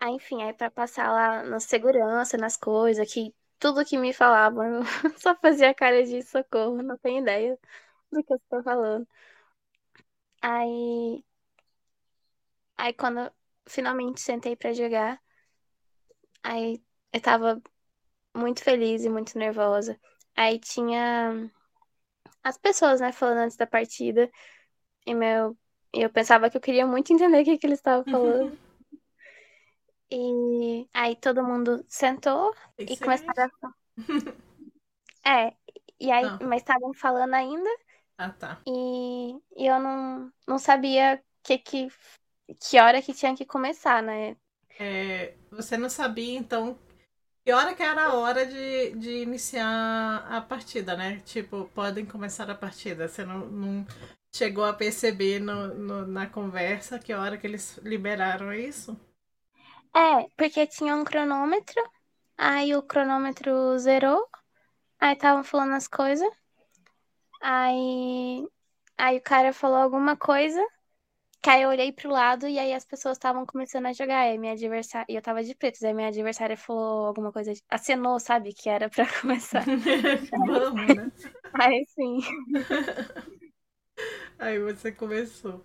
aí, 0.00 0.12
enfim, 0.12 0.42
aí 0.42 0.52
pra 0.52 0.70
passar 0.70 1.10
lá 1.10 1.42
na 1.44 1.60
segurança, 1.60 2.36
nas 2.36 2.58
coisas, 2.58 3.10
que 3.10 3.34
tudo 3.58 3.84
que 3.86 3.96
me 3.96 4.12
falavam, 4.12 4.64
eu 4.64 4.82
só 5.18 5.34
fazia 5.36 5.72
cara 5.72 6.04
de 6.04 6.20
socorro, 6.22 6.82
não 6.82 6.98
tenho 6.98 7.22
ideia 7.22 7.58
do 8.12 8.22
que 8.24 8.32
eu 8.32 8.36
estou 8.36 8.62
falando. 8.62 9.06
Aí, 10.42 11.24
aí 12.76 12.92
quando 12.94 13.20
eu 13.20 13.30
finalmente 13.66 14.20
sentei 14.20 14.56
pra 14.56 14.72
jogar, 14.72 15.20
aí 16.42 16.82
eu 17.12 17.20
tava 17.20 17.62
muito 18.34 18.62
feliz 18.62 19.04
e 19.04 19.10
muito 19.10 19.38
nervosa. 19.38 19.98
Aí 20.36 20.58
tinha 20.58 21.50
as 22.42 22.56
pessoas, 22.56 23.00
né, 23.00 23.12
falando 23.12 23.38
antes 23.38 23.56
da 23.56 23.66
partida. 23.66 24.30
E 25.06 25.14
meu, 25.14 25.56
eu 25.92 26.10
pensava 26.10 26.48
que 26.50 26.56
eu 26.56 26.60
queria 26.60 26.86
muito 26.86 27.12
entender 27.12 27.42
o 27.42 27.44
que, 27.44 27.58
que 27.58 27.66
eles 27.66 27.78
estavam 27.78 28.04
falando. 28.04 28.58
E 30.10 30.88
aí 30.92 31.14
todo 31.16 31.44
mundo 31.44 31.84
sentou 31.88 32.54
Tem 32.76 32.86
e 32.90 32.96
começaram 32.96 33.50
a. 33.62 33.70
É, 35.22 35.54
e 36.00 36.10
aí, 36.10 36.24
Não. 36.24 36.48
mas 36.48 36.62
estavam 36.62 36.94
falando 36.94 37.34
ainda 37.34 37.68
Ah, 38.26 38.30
tá. 38.38 38.60
e, 38.66 39.32
e 39.56 39.66
eu 39.66 39.78
não, 39.80 40.32
não 40.46 40.58
sabia 40.58 41.22
que, 41.42 41.58
que, 41.58 41.88
que 42.60 42.80
hora 42.80 43.02
que 43.02 43.14
tinha 43.14 43.36
que 43.36 43.46
começar, 43.46 44.02
né? 44.02 44.36
É, 44.78 45.34
você 45.50 45.76
não 45.76 45.90
sabia, 45.90 46.38
então, 46.38 46.78
que 47.44 47.52
hora 47.52 47.74
que 47.74 47.82
era 47.82 48.06
a 48.08 48.14
hora 48.14 48.46
de, 48.46 48.92
de 48.96 49.10
iniciar 49.22 50.26
a 50.28 50.40
partida, 50.42 50.96
né? 50.96 51.20
Tipo, 51.26 51.66
podem 51.74 52.06
começar 52.06 52.50
a 52.50 52.54
partida. 52.54 53.08
Você 53.08 53.24
não, 53.24 53.46
não 53.48 53.86
chegou 54.34 54.64
a 54.64 54.72
perceber 54.74 55.40
no, 55.40 55.74
no- 55.74 56.06
na 56.06 56.26
conversa 56.28 56.98
que 56.98 57.12
hora 57.14 57.38
que 57.38 57.46
eles 57.46 57.78
liberaram 57.84 58.52
isso? 58.54 58.96
É, 59.94 60.28
porque 60.36 60.66
tinha 60.66 60.94
um 60.96 61.04
cronômetro, 61.04 61.80
aí 62.38 62.74
o 62.76 62.82
cronômetro 62.82 63.78
zerou, 63.78 64.28
aí 65.00 65.14
estavam 65.14 65.44
falando 65.44 65.74
as 65.74 65.88
coisas, 65.88 66.28
aí, 67.40 68.46
aí 68.98 69.18
o 69.18 69.22
cara 69.22 69.52
falou 69.52 69.78
alguma 69.78 70.16
coisa, 70.16 70.60
que 71.42 71.50
aí 71.50 71.62
eu 71.62 71.70
olhei 71.70 71.92
pro 71.92 72.10
lado 72.10 72.48
e 72.48 72.58
aí 72.58 72.74
as 72.74 72.84
pessoas 72.86 73.16
estavam 73.18 73.46
começando 73.46 73.86
a 73.86 73.94
jogar, 73.94 74.20
aí 74.22 74.38
minha 74.38 74.54
adversária, 74.54 75.06
e 75.10 75.16
eu 75.16 75.22
tava 75.22 75.44
de 75.44 75.54
preto, 75.56 75.84
aí 75.86 75.94
minha 75.94 76.08
adversária 76.08 76.56
falou 76.56 77.06
alguma 77.08 77.32
coisa, 77.32 77.52
acenou, 77.70 78.20
sabe, 78.20 78.54
que 78.54 78.68
era 78.70 78.90
pra 78.90 79.06
começar. 79.22 79.64
Vamos, 80.32 80.94
né? 80.94 81.12
Aí 81.60 81.84
sim. 81.94 82.20
Aí 84.38 84.58
você 84.58 84.92
começou. 84.92 85.62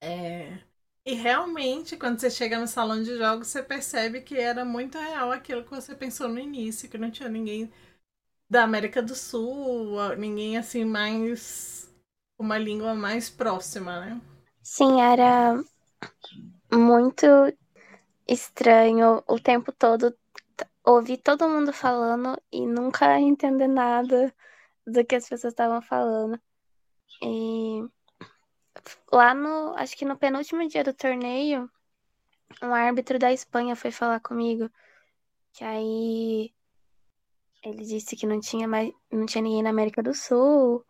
É, 0.00 0.58
E 1.06 1.14
realmente, 1.14 1.96
quando 1.96 2.20
você 2.20 2.30
chega 2.30 2.58
no 2.60 2.68
salão 2.68 3.02
de 3.02 3.16
jogos, 3.18 3.48
você 3.48 3.62
percebe 3.62 4.22
que 4.22 4.36
era 4.38 4.64
muito 4.64 4.98
real 4.98 5.32
aquilo 5.32 5.64
que 5.64 5.70
você 5.70 5.94
pensou 5.94 6.28
no 6.28 6.38
início, 6.40 6.88
que 6.90 6.98
não 6.98 7.10
tinha 7.10 7.28
ninguém 7.28 7.72
da 8.52 8.64
América 8.64 9.02
do 9.02 9.14
Sul, 9.14 9.96
ninguém 10.18 10.58
assim 10.58 10.84
mais 10.84 11.90
uma 12.38 12.58
língua 12.58 12.94
mais 12.94 13.30
próxima, 13.30 13.98
né? 13.98 14.20
Sim, 14.62 15.00
era 15.00 15.54
muito 16.70 17.26
estranho 18.28 19.24
o 19.26 19.40
tempo 19.40 19.72
todo 19.72 20.14
ouvir 20.84 21.16
todo 21.16 21.48
mundo 21.48 21.72
falando 21.72 22.38
e 22.52 22.66
nunca 22.66 23.18
entender 23.18 23.68
nada 23.68 24.34
do 24.86 25.02
que 25.02 25.14
as 25.14 25.26
pessoas 25.26 25.54
estavam 25.54 25.80
falando. 25.80 26.38
E 27.22 27.88
lá 29.10 29.32
no, 29.32 29.74
acho 29.76 29.96
que 29.96 30.04
no 30.04 30.18
penúltimo 30.18 30.68
dia 30.68 30.84
do 30.84 30.92
torneio, 30.92 31.70
um 32.62 32.74
árbitro 32.74 33.18
da 33.18 33.32
Espanha 33.32 33.74
foi 33.74 33.90
falar 33.90 34.20
comigo, 34.20 34.70
que 35.54 35.64
aí 35.64 36.54
ele 37.62 37.84
disse 37.84 38.16
que 38.16 38.26
não 38.26 38.40
tinha 38.40 38.66
mais, 38.66 38.92
não 39.10 39.26
tinha 39.26 39.42
ninguém 39.42 39.62
na 39.62 39.70
América 39.70 40.02
do 40.02 40.14
Sul. 40.14 40.84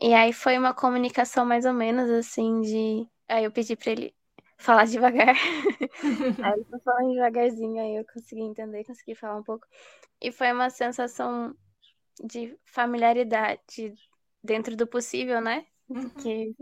E 0.00 0.14
aí 0.14 0.32
foi 0.32 0.58
uma 0.58 0.74
comunicação 0.74 1.44
mais 1.44 1.64
ou 1.64 1.72
menos 1.72 2.10
assim 2.10 2.60
de, 2.60 3.08
aí 3.28 3.44
eu 3.44 3.52
pedi 3.52 3.76
pra 3.76 3.92
ele 3.92 4.14
falar 4.58 4.86
devagar. 4.86 5.34
Aí 6.42 6.52
ele 6.54 6.64
foi 6.64 6.80
falando 6.80 7.12
devagarzinho, 7.12 7.80
aí 7.80 7.96
eu 7.96 8.04
consegui 8.04 8.42
entender, 8.42 8.84
consegui 8.84 9.14
falar 9.14 9.36
um 9.36 9.42
pouco. 9.42 9.66
E 10.20 10.32
foi 10.32 10.52
uma 10.52 10.70
sensação 10.70 11.54
de 12.24 12.56
familiaridade 12.64 13.94
dentro 14.42 14.76
do 14.76 14.86
possível, 14.86 15.40
né? 15.40 15.66
Uhum. 15.88 16.08
Que 16.10 16.54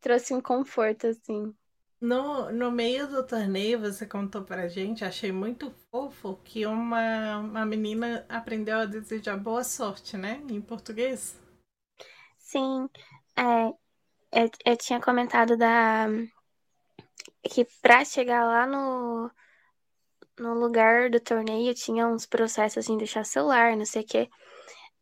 trouxe 0.00 0.34
um 0.34 0.40
conforto, 0.40 1.06
assim. 1.06 1.54
No, 2.02 2.50
no 2.50 2.72
meio 2.72 3.06
do 3.06 3.24
torneio, 3.24 3.78
você 3.78 4.04
contou 4.04 4.42
pra 4.42 4.66
gente, 4.66 5.04
achei 5.04 5.30
muito 5.30 5.70
fofo 5.88 6.36
que 6.42 6.66
uma, 6.66 7.38
uma 7.38 7.64
menina 7.64 8.26
aprendeu 8.28 8.78
a 8.78 8.84
desejar 8.86 9.36
boa 9.36 9.62
sorte, 9.62 10.16
né? 10.16 10.42
Em 10.50 10.60
português. 10.60 11.40
Sim, 12.38 12.88
é, 13.36 13.68
eu, 14.32 14.50
eu 14.66 14.76
tinha 14.76 15.00
comentado 15.00 15.56
da 15.56 16.08
que 17.44 17.64
pra 17.80 18.04
chegar 18.04 18.44
lá 18.46 18.66
no, 18.66 19.30
no 20.40 20.54
lugar 20.54 21.08
do 21.08 21.20
torneio 21.20 21.72
tinha 21.72 22.08
uns 22.08 22.26
processos 22.26 22.78
assim, 22.78 22.98
deixar 22.98 23.24
celular, 23.24 23.76
não 23.76 23.86
sei 23.86 24.02
o 24.02 24.06
quê. 24.06 24.28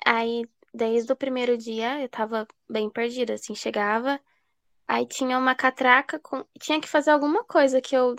Aí, 0.04 0.44
desde 0.74 1.10
o 1.10 1.16
primeiro 1.16 1.56
dia, 1.56 2.02
eu 2.02 2.10
tava 2.10 2.46
bem 2.68 2.90
perdida, 2.90 3.34
assim, 3.34 3.54
chegava, 3.54 4.20
aí 4.90 5.06
tinha 5.06 5.38
uma 5.38 5.54
catraca 5.54 6.18
com. 6.20 6.44
Tinha 6.60 6.80
que 6.80 6.88
fazer 6.88 7.10
alguma 7.12 7.44
coisa 7.44 7.80
que 7.80 7.96
eu. 7.96 8.16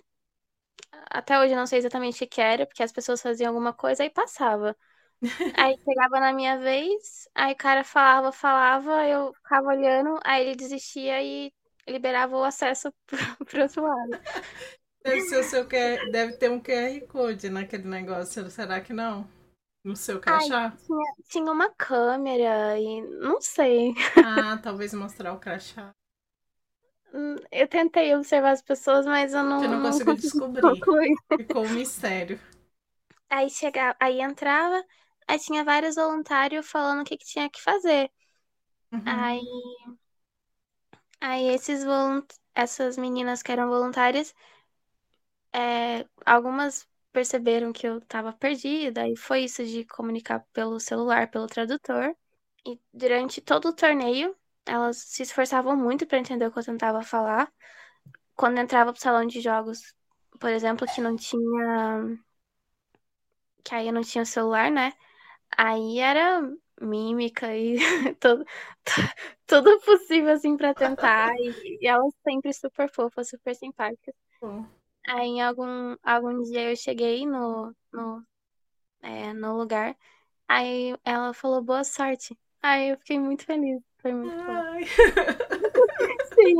Até 1.09 1.39
hoje 1.39 1.55
não 1.55 1.67
sei 1.67 1.79
exatamente 1.79 2.23
o 2.23 2.27
que 2.27 2.41
era, 2.41 2.65
porque 2.65 2.83
as 2.83 2.91
pessoas 2.91 3.21
faziam 3.21 3.49
alguma 3.49 3.73
coisa 3.73 4.03
e 4.05 4.09
passava. 4.09 4.75
Aí 5.53 5.75
chegava 5.85 6.19
na 6.19 6.33
minha 6.33 6.59
vez, 6.59 7.27
aí 7.35 7.53
o 7.53 7.57
cara 7.57 7.83
falava, 7.83 8.31
falava, 8.31 9.07
eu 9.07 9.33
ficava 9.35 9.69
olhando, 9.69 10.19
aí 10.23 10.43
ele 10.43 10.55
desistia 10.55 11.21
e 11.23 11.53
liberava 11.87 12.37
o 12.37 12.43
acesso 12.43 12.93
pro, 13.07 13.45
pro 13.45 13.63
outro 13.63 13.83
lado. 13.83 14.19
Deve 15.03 15.21
ser 15.21 15.39
o 15.39 15.43
seu 15.43 15.67
QR, 15.67 16.11
deve 16.11 16.33
ter 16.33 16.49
um 16.49 16.59
QR 16.59 17.01
Code 17.07 17.49
naquele 17.49 17.87
negócio, 17.87 18.49
será 18.49 18.79
que 18.81 18.93
não? 18.93 19.27
No 19.83 19.95
seu 19.95 20.19
crachá? 20.19 20.73
Tinha, 20.85 21.13
tinha 21.29 21.51
uma 21.51 21.69
câmera 21.75 22.77
e 22.79 23.01
não 23.01 23.39
sei. 23.41 23.93
Ah, 24.23 24.57
talvez 24.63 24.93
mostrar 24.93 25.33
o 25.33 25.39
crachá. 25.39 25.93
Hum, 27.13 27.35
eu 27.51 27.67
tentei 27.67 28.15
observar 28.15 28.51
as 28.51 28.61
pessoas, 28.61 29.05
mas 29.05 29.33
eu 29.33 29.43
não. 29.43 29.59
Você 29.59 29.67
não 29.67 29.81
consegui 29.81 30.15
descobrir. 30.15 30.61
concluir. 30.61 31.15
Ficou 31.37 31.65
um 31.65 31.69
mistério. 31.69 32.39
Aí 33.29 33.49
chegava, 33.49 33.95
aí 33.99 34.21
entrava, 34.21 34.83
aí 35.27 35.39
tinha 35.39 35.63
vários 35.63 35.95
voluntários 35.95 36.69
falando 36.69 37.01
o 37.01 37.05
que, 37.05 37.17
que 37.17 37.25
tinha 37.25 37.49
que 37.49 37.61
fazer. 37.61 38.11
Uhum. 38.91 39.01
Aí, 39.05 39.41
aí 41.19 41.47
esses 41.49 41.83
volunt... 41.83 42.27
essas 42.53 42.97
meninas 42.97 43.41
que 43.41 43.51
eram 43.51 43.69
voluntárias, 43.69 44.33
é, 45.53 46.05
algumas 46.25 46.87
perceberam 47.11 47.73
que 47.73 47.87
eu 47.87 47.99
tava 48.01 48.31
perdida, 48.33 49.07
e 49.07 49.15
foi 49.17 49.41
isso 49.43 49.63
de 49.65 49.85
comunicar 49.85 50.45
pelo 50.53 50.79
celular, 50.79 51.29
pelo 51.29 51.47
tradutor. 51.47 52.15
E 52.65 52.79
durante 52.93 53.41
todo 53.41 53.69
o 53.69 53.73
torneio, 53.75 54.35
elas 54.65 54.97
se 54.97 55.23
esforçavam 55.23 55.75
muito 55.75 56.05
para 56.07 56.19
entender 56.19 56.45
o 56.47 56.51
que 56.51 56.59
eu 56.59 56.63
tentava 56.65 57.01
falar. 57.03 57.51
Quando 58.35 58.59
entrava 58.59 58.93
pro 58.93 59.01
salão 59.01 59.25
de 59.25 59.41
jogos, 59.41 59.95
por 60.39 60.49
exemplo, 60.49 60.87
que 60.87 61.01
não 61.01 61.15
tinha. 61.15 62.17
Que 63.63 63.75
aí 63.75 63.87
eu 63.87 63.93
não 63.93 64.01
tinha 64.01 64.25
celular, 64.25 64.71
né? 64.71 64.93
Aí 65.57 65.99
era 65.99 66.41
mímica 66.81 67.55
e 67.55 67.77
tudo, 68.19 68.45
tudo 69.47 69.79
possível 69.81 70.33
assim 70.33 70.57
para 70.57 70.73
tentar. 70.73 71.33
E, 71.39 71.79
e 71.81 71.87
elas 71.87 72.13
sempre 72.23 72.53
super 72.53 72.89
fofas, 72.91 73.29
super 73.29 73.55
simpáticas. 73.55 74.15
Aí 75.07 75.27
em 75.27 75.41
algum, 75.41 75.95
algum 76.03 76.41
dia 76.43 76.71
eu 76.71 76.75
cheguei 76.75 77.25
no, 77.25 77.75
no, 77.91 78.25
é, 79.01 79.33
no 79.33 79.57
lugar, 79.57 79.95
aí 80.47 80.95
ela 81.05 81.33
falou 81.33 81.61
boa 81.63 81.83
sorte. 81.83 82.37
Aí 82.61 82.89
eu 82.89 82.97
fiquei 82.97 83.19
muito 83.19 83.45
feliz. 83.45 83.81
Foi 84.01 84.11
muito 84.13 84.35
bom. 84.43 84.51
Ai. 84.51 84.83
Sim. 86.33 86.57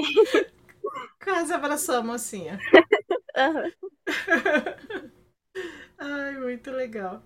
Quase 1.23 1.53
abraçou 1.53 1.95
a 1.95 2.03
mocinha. 2.03 2.59
Aham. 3.37 3.71
Ai, 5.97 6.37
muito 6.37 6.71
legal. 6.71 7.23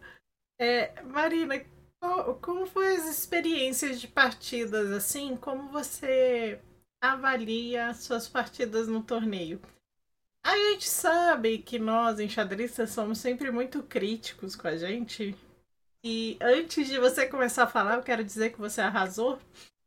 É, 0.59 1.01
Marina, 1.03 1.63
qual- 2.01 2.35
como 2.41 2.65
foi 2.67 2.95
as 2.95 3.07
experiências 3.07 4.01
de 4.01 4.07
partidas 4.07 4.91
assim? 4.91 5.37
Como 5.37 5.69
você 5.71 6.59
avalia 7.01 7.93
suas 7.95 8.27
partidas 8.29 8.87
no 8.87 9.03
torneio? 9.03 9.61
A 10.45 10.55
gente 10.57 10.87
sabe 10.89 11.59
que 11.59 11.79
nós, 11.79 12.19
enxadristas, 12.19 12.91
somos 12.91 13.19
sempre 13.19 13.51
muito 13.51 13.83
críticos 13.83 14.55
com 14.55 14.67
a 14.67 14.77
gente. 14.77 15.35
E 16.03 16.37
antes 16.41 16.87
de 16.87 16.99
você 16.99 17.27
começar 17.27 17.63
a 17.65 17.67
falar, 17.67 17.95
eu 17.97 18.03
quero 18.03 18.23
dizer 18.23 18.51
que 18.53 18.59
você 18.59 18.81
arrasou. 18.81 19.39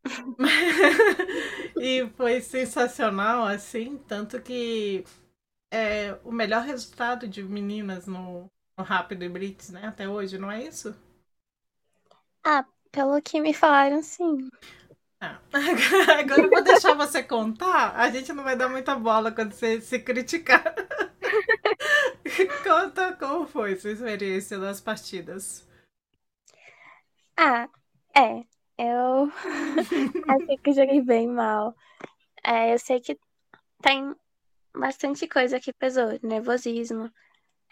e 1.81 2.09
foi 2.17 2.41
sensacional, 2.41 3.45
assim, 3.45 3.99
tanto 4.09 4.41
que 4.41 5.05
é 5.71 6.19
o 6.25 6.33
melhor 6.33 6.63
resultado 6.65 7.29
de 7.29 7.43
meninas 7.43 8.07
no, 8.07 8.51
no 8.77 8.85
Rápido 8.85 9.25
e 9.25 9.29
Blitz, 9.29 9.71
né? 9.71 9.87
Até 9.87 10.09
hoje, 10.09 10.39
não 10.39 10.51
é 10.51 10.63
isso? 10.65 10.95
Ah, 12.45 12.65
pelo 12.91 13.21
que 13.21 13.41
me 13.41 13.53
falaram, 13.53 14.03
sim. 14.03 14.49
Ah. 15.21 15.41
Agora 16.19 16.43
eu 16.43 16.51
vou 16.51 16.63
deixar 16.63 16.95
você 16.95 17.23
contar. 17.23 17.97
A 17.97 18.11
gente 18.11 18.33
não 18.33 18.45
vai 18.45 18.57
dar 18.57 18.69
muita 18.69 18.95
bola 18.95 19.33
quando 19.33 19.53
você 19.53 19.81
se 19.81 19.99
criticar. 19.99 20.63
Conta 22.63 23.13
como 23.15 23.47
foi 23.47 23.77
sua 23.77 23.93
experiência 23.93 24.59
nas 24.59 24.81
partidas. 24.81 25.67
Ah, 27.37 27.69
é. 28.17 28.45
Eu 28.79 29.31
achei 30.29 30.59
que 30.59 30.73
joguei 30.73 31.03
bem 31.03 31.27
mal. 31.29 31.75
É, 32.45 32.75
eu 32.75 32.79
sei 32.79 33.01
que 33.01 33.19
tem 33.83 34.15
bastante 34.77 35.29
coisa 35.29 35.61
que 35.61 35.73
pesou, 35.75 36.19
nervosismo. 36.23 37.13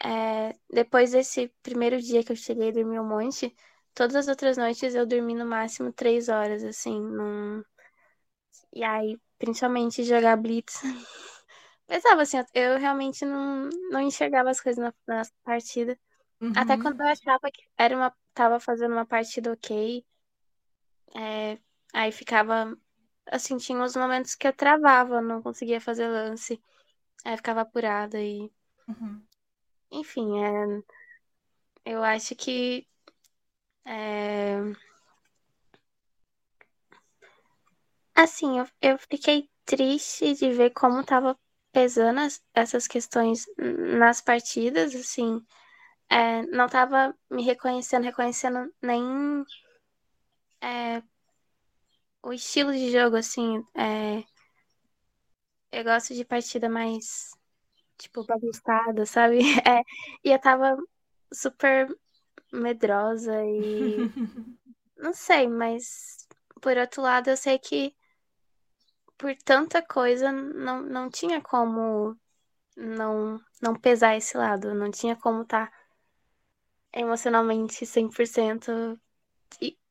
É, 0.03 0.53
depois 0.71 1.11
desse 1.13 1.49
primeiro 1.63 2.01
dia 2.01 2.23
que 2.23 2.31
eu 2.33 2.35
cheguei 2.35 2.69
e 2.69 2.73
dormi 2.73 2.99
um 2.99 3.07
monte, 3.07 3.55
todas 3.95 4.15
as 4.17 4.27
outras 4.29 4.57
noites 4.57 4.95
eu 4.95 5.05
dormi 5.07 5.35
no 5.35 5.45
máximo 5.45 5.93
três 5.93 6.29
horas, 6.29 6.63
assim, 6.63 6.99
num... 7.01 7.63
E 8.73 8.83
aí, 8.83 9.17
principalmente 9.39 10.03
jogar 10.03 10.35
Blitz. 10.37 10.81
Pensava 11.87 12.21
assim, 12.23 12.37
eu 12.53 12.77
realmente 12.79 13.25
não, 13.25 13.69
não 13.91 14.01
enxergava 14.01 14.49
as 14.49 14.61
coisas 14.61 14.83
na, 14.83 14.93
na 15.07 15.23
partida. 15.43 15.97
Até 16.55 16.77
Uhum. 16.77 16.77
quando 16.77 17.01
eu 17.01 17.07
achava 17.07 17.51
que 17.53 17.63
era 17.77 17.95
uma, 17.95 18.13
tava 18.33 18.59
fazendo 18.59 18.93
uma 18.93 19.05
partida 19.07 19.53
ok, 19.53 20.05
é, 21.15 21.57
aí 21.93 22.11
ficava, 22.11 22.77
assim, 23.27 23.57
tinha 23.57 23.79
uns 23.81 23.95
momentos 23.95 24.35
que 24.35 24.47
eu 24.47 24.53
travava, 24.53 25.21
não 25.21 25.41
conseguia 25.41 25.81
fazer 25.81 26.07
lance, 26.07 26.61
aí 27.25 27.37
ficava 27.37 27.61
apurada 27.61 28.21
e, 28.21 28.51
Uhum. 28.87 29.27
enfim, 29.91 30.39
é, 30.43 30.81
eu 31.85 32.03
acho 32.03 32.35
que 32.35 32.87
é, 33.85 34.57
assim, 38.15 38.59
eu, 38.59 38.67
eu 38.81 38.97
fiquei 38.97 39.49
triste 39.65 40.33
de 40.35 40.51
ver 40.51 40.71
como 40.71 41.03
tava 41.05 41.37
pesando 41.71 42.19
as- 42.19 42.41
essas 42.53 42.87
questões 42.87 43.45
nas 43.57 44.21
partidas, 44.21 44.95
assim, 44.95 45.41
é, 46.09 46.43
não 46.47 46.67
tava 46.69 47.15
me 47.31 47.43
reconhecendo, 47.43 48.03
reconhecendo 48.05 48.73
nem 48.81 49.03
é, 50.61 51.01
o 52.21 52.31
estilo 52.33 52.71
de 52.73 52.91
jogo, 52.91 53.15
assim, 53.15 53.63
é, 53.75 54.23
eu 55.71 55.83
gosto 55.83 56.13
de 56.13 56.25
partida 56.25 56.69
mais, 56.69 57.31
tipo, 57.97 58.25
bagunçada, 58.25 59.05
sabe? 59.05 59.39
É, 59.67 59.81
e 60.23 60.31
eu 60.31 60.39
tava 60.39 60.77
super 61.33 61.87
medrosa 62.53 63.33
e 63.45 64.09
não 64.97 65.13
sei, 65.13 65.47
mas 65.47 66.27
por 66.61 66.77
outro 66.77 67.01
lado 67.03 67.29
eu 67.29 67.37
sei 67.37 67.59
que 67.59 67.95
por 69.17 69.35
tanta 69.35 69.81
coisa 69.81 70.31
não, 70.31 70.81
não 70.81 71.09
tinha 71.09 71.41
como 71.41 72.17
não, 72.77 73.39
não 73.61 73.75
pesar 73.75 74.17
esse 74.17 74.37
lado, 74.37 74.73
não 74.75 74.91
tinha 74.91 75.15
como 75.15 75.43
estar 75.43 75.71
emocionalmente 76.91 77.85
100%. 77.85 78.99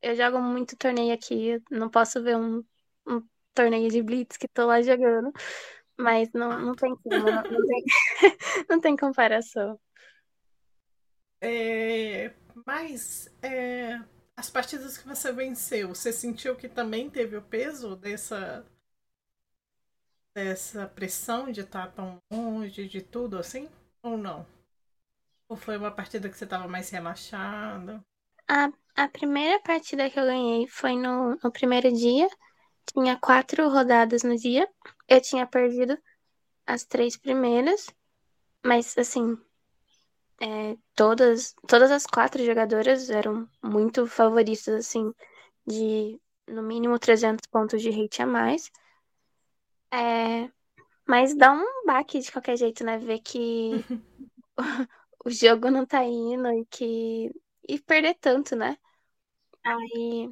Eu 0.01 0.15
jogo 0.15 0.39
muito 0.39 0.77
torneio 0.77 1.13
aqui, 1.13 1.61
não 1.71 1.89
posso 1.89 2.21
ver 2.23 2.37
um, 2.37 2.63
um 3.07 3.21
torneio 3.53 3.89
de 3.89 4.01
Blitz 4.01 4.37
que 4.37 4.47
tô 4.47 4.65
lá 4.65 4.81
jogando, 4.81 5.31
mas 5.97 6.29
não, 6.33 6.59
não 6.59 6.75
tem 6.75 6.95
como, 6.95 7.17
não, 7.17 7.43
não 7.43 7.65
tem, 7.65 7.83
não 8.69 8.81
tem 8.81 8.95
comparação. 8.95 9.79
É, 11.41 12.33
mas 12.65 13.29
é, 13.41 13.99
as 14.35 14.49
partidas 14.49 14.97
que 14.97 15.07
você 15.07 15.31
venceu, 15.31 15.89
você 15.89 16.11
sentiu 16.11 16.55
que 16.55 16.69
também 16.69 17.09
teve 17.09 17.35
o 17.37 17.41
peso 17.41 17.95
dessa, 17.95 18.65
dessa 20.33 20.87
pressão 20.87 21.51
de 21.51 21.61
estar 21.61 21.91
tão 21.91 22.21
longe 22.31 22.87
de 22.87 23.01
tudo 23.01 23.37
assim? 23.37 23.69
Ou 24.01 24.17
não? 24.17 24.45
Ou 25.49 25.57
foi 25.57 25.77
uma 25.77 25.91
partida 25.91 26.29
que 26.29 26.37
você 26.37 26.43
estava 26.43 26.67
mais 26.67 26.89
relaxada? 26.89 28.03
A, 28.47 28.71
a 28.95 29.07
primeira 29.09 29.59
partida 29.61 30.09
que 30.09 30.19
eu 30.19 30.25
ganhei 30.25 30.67
foi 30.67 30.95
no, 30.95 31.37
no 31.43 31.51
primeiro 31.51 31.91
dia. 31.91 32.27
Tinha 32.93 33.17
quatro 33.19 33.69
rodadas 33.69 34.23
no 34.23 34.35
dia. 34.37 34.67
Eu 35.07 35.21
tinha 35.21 35.45
perdido 35.45 35.97
as 36.65 36.83
três 36.85 37.17
primeiras. 37.17 37.87
Mas, 38.63 38.97
assim, 38.97 39.37
é, 40.39 40.77
todas, 40.95 41.55
todas 41.67 41.91
as 41.91 42.05
quatro 42.05 42.43
jogadoras 42.45 43.09
eram 43.09 43.49
muito 43.63 44.05
favoritas, 44.07 44.67
assim, 44.67 45.11
de 45.65 46.19
no 46.47 46.63
mínimo 46.63 46.97
300 46.99 47.45
pontos 47.47 47.81
de 47.81 47.89
rate 47.89 48.21
a 48.21 48.25
mais. 48.25 48.71
É, 49.91 50.49
mas 51.07 51.35
dá 51.35 51.53
um 51.53 51.85
baque 51.85 52.19
de 52.19 52.31
qualquer 52.31 52.57
jeito, 52.57 52.83
né? 52.83 52.97
Ver 52.97 53.19
que 53.19 53.83
o 55.25 55.29
jogo 55.29 55.71
não 55.71 55.85
tá 55.85 56.03
indo 56.03 56.47
e 56.51 56.65
que. 56.65 57.31
E 57.67 57.79
perder 57.79 58.15
tanto, 58.15 58.55
né? 58.55 58.77
Aí 59.63 60.31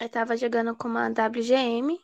eu 0.00 0.08
tava 0.08 0.36
jogando 0.36 0.74
com 0.76 0.88
uma 0.88 1.08
WGM. 1.08 2.00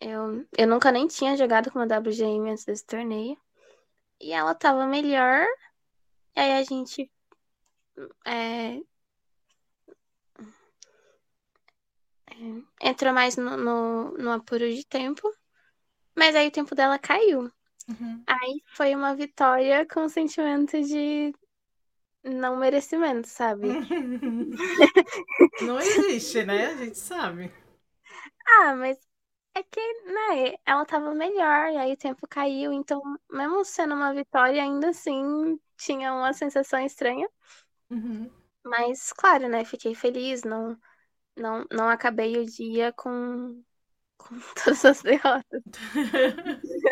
Eu, 0.00 0.46
eu 0.58 0.66
nunca 0.66 0.90
nem 0.90 1.06
tinha 1.06 1.36
jogado 1.36 1.70
com 1.70 1.78
uma 1.78 1.86
WGM 1.86 2.50
antes 2.50 2.64
desse 2.64 2.84
torneio. 2.84 3.36
E 4.20 4.32
ela 4.32 4.54
tava 4.54 4.86
melhor. 4.86 5.46
E 6.36 6.40
aí 6.40 6.52
a 6.54 6.64
gente. 6.64 7.10
é, 8.26 8.78
é, 12.26 12.88
entrou 12.88 13.12
mais 13.12 13.36
no, 13.36 13.56
no, 13.56 14.12
no 14.18 14.30
apuro 14.32 14.68
de 14.68 14.84
tempo. 14.86 15.22
Mas 16.16 16.34
aí 16.34 16.48
o 16.48 16.52
tempo 16.52 16.74
dela 16.74 16.98
caiu. 16.98 17.50
Uhum. 17.88 18.22
Aí 18.26 18.62
foi 18.74 18.94
uma 18.94 19.14
vitória 19.14 19.86
com 19.86 20.08
sentimento 20.08 20.80
de 20.82 21.32
não 22.24 22.56
merecimento, 22.56 23.28
sabe? 23.28 23.80
Não 25.60 25.80
existe, 25.80 26.44
né? 26.44 26.66
A 26.66 26.76
gente 26.76 26.98
sabe. 26.98 27.50
Ah, 28.46 28.74
mas 28.76 28.98
É 29.56 29.62
que, 29.64 29.80
né, 30.06 30.54
ela 30.66 30.84
tava 30.86 31.14
melhor, 31.14 31.70
e 31.72 31.78
aí 31.78 31.94
o 31.94 31.98
tempo 31.98 32.26
caiu, 32.28 32.72
então, 32.74 33.02
mesmo 33.30 33.64
sendo 33.64 33.94
uma 33.94 34.14
vitória, 34.14 34.62
ainda 34.62 34.90
assim 34.90 35.60
tinha 35.78 36.12
uma 36.14 36.32
sensação 36.34 36.80
estranha. 36.80 37.28
Uhum. 37.90 38.30
Mas, 38.64 39.12
claro, 39.12 39.48
né, 39.48 39.64
fiquei 39.64 39.94
feliz, 39.94 40.42
não, 40.44 40.78
não, 41.36 41.66
não 41.72 41.88
acabei 41.90 42.38
o 42.38 42.46
dia 42.46 42.92
com, 42.94 43.64
com 44.18 44.40
todas 44.64 44.84
as 44.86 45.02
derrotas. 45.02 45.62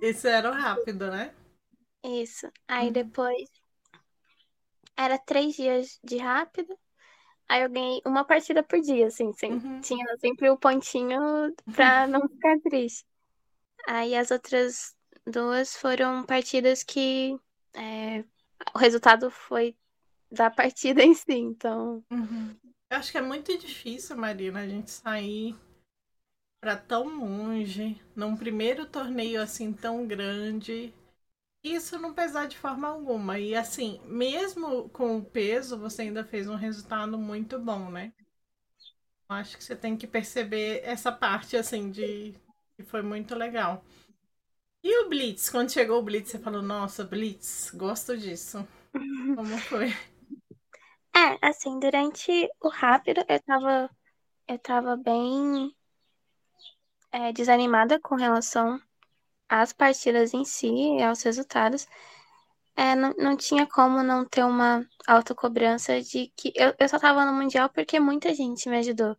Isso 0.00 0.26
era 0.28 0.50
rápido, 0.52 1.10
né? 1.10 1.32
Isso. 2.02 2.50
Aí 2.68 2.90
Uhum. 2.90 2.90
depois 2.90 3.48
era 4.96 5.18
três 5.18 5.54
dias 5.56 5.98
de 6.04 6.18
rápido. 6.18 6.76
Aí 7.48 7.62
eu 7.62 7.70
ganhei 7.70 8.00
uma 8.06 8.24
partida 8.24 8.62
por 8.62 8.80
dia, 8.80 9.06
assim, 9.08 9.32
sem, 9.34 9.52
Uhum. 9.52 9.80
tinha 9.80 10.06
sempre 10.18 10.50
o 10.50 10.58
pontinho 10.58 11.20
pra 11.72 12.06
não 12.08 12.28
ficar 12.28 12.58
triste. 12.60 13.06
Aí 13.88 14.14
as 14.16 14.30
outras 14.30 14.94
duas 15.26 15.76
foram 15.76 16.24
partidas 16.24 16.82
que 16.84 17.36
é, 17.74 18.24
o 18.74 18.78
resultado 18.78 19.30
foi 19.30 19.76
da 20.30 20.50
partida 20.50 21.02
em 21.04 21.14
si, 21.14 21.32
então. 21.34 22.04
Uhum. 22.10 22.56
Eu 22.90 22.98
acho 22.98 23.10
que 23.12 23.18
é 23.18 23.22
muito 23.22 23.56
difícil, 23.58 24.16
Marina, 24.16 24.60
a 24.60 24.68
gente 24.68 24.90
sair 24.90 25.54
para 26.60 26.76
tão 26.76 27.06
longe, 27.20 28.00
num 28.14 28.36
primeiro 28.36 28.86
torneio 28.86 29.40
assim 29.40 29.72
tão 29.72 30.06
grande. 30.06 30.92
Isso 31.66 31.98
não 31.98 32.14
pesar 32.14 32.46
de 32.46 32.56
forma 32.56 32.86
alguma. 32.86 33.40
E 33.40 33.52
assim, 33.52 34.00
mesmo 34.04 34.88
com 34.90 35.18
o 35.18 35.24
peso, 35.24 35.76
você 35.76 36.02
ainda 36.02 36.24
fez 36.24 36.48
um 36.48 36.54
resultado 36.54 37.18
muito 37.18 37.58
bom, 37.58 37.90
né? 37.90 38.12
Acho 39.28 39.58
que 39.58 39.64
você 39.64 39.74
tem 39.74 39.96
que 39.96 40.06
perceber 40.06 40.80
essa 40.84 41.10
parte 41.10 41.56
assim 41.56 41.90
de 41.90 42.36
que 42.76 42.84
foi 42.84 43.02
muito 43.02 43.34
legal. 43.34 43.84
E 44.80 45.04
o 45.04 45.08
Blitz, 45.08 45.50
quando 45.50 45.72
chegou 45.72 45.98
o 45.98 46.02
Blitz, 46.04 46.30
você 46.30 46.38
falou, 46.38 46.62
nossa, 46.62 47.02
Blitz, 47.02 47.72
gosto 47.74 48.16
disso. 48.16 48.64
Como 49.34 49.58
foi? 49.58 49.88
É, 51.16 51.48
assim, 51.48 51.80
durante 51.80 52.30
o 52.60 52.68
rápido 52.68 53.24
eu 53.26 53.42
tava, 53.42 53.90
eu 54.46 54.58
tava 54.58 54.96
bem 54.98 55.74
é, 57.10 57.32
desanimada 57.32 57.98
com 57.98 58.16
relação 58.16 58.78
às 59.48 59.72
partidas 59.72 60.34
em 60.34 60.44
si 60.44 60.68
e 60.68 61.02
aos 61.02 61.22
resultados. 61.22 61.86
É, 62.76 62.94
não, 62.94 63.14
não 63.18 63.36
tinha 63.36 63.66
como 63.66 64.02
não 64.02 64.24
ter 64.24 64.44
uma 64.44 64.86
autocobrança 65.06 66.00
de 66.02 66.28
que 66.36 66.52
eu, 66.54 66.74
eu 66.78 66.88
só 66.88 66.98
tava 66.98 67.24
no 67.24 67.32
Mundial 67.32 67.70
porque 67.70 67.98
muita 67.98 68.34
gente 68.34 68.68
me 68.68 68.78
ajudou. 68.78 69.16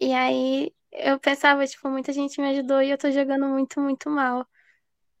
E 0.00 0.12
aí 0.14 0.72
eu 0.92 1.18
pensava, 1.20 1.66
tipo, 1.66 1.88
muita 1.90 2.12
gente 2.12 2.40
me 2.40 2.48
ajudou 2.50 2.82
e 2.82 2.90
eu 2.90 2.98
tô 2.98 3.10
jogando 3.10 3.46
muito, 3.46 3.80
muito 3.80 4.08
mal. 4.10 4.46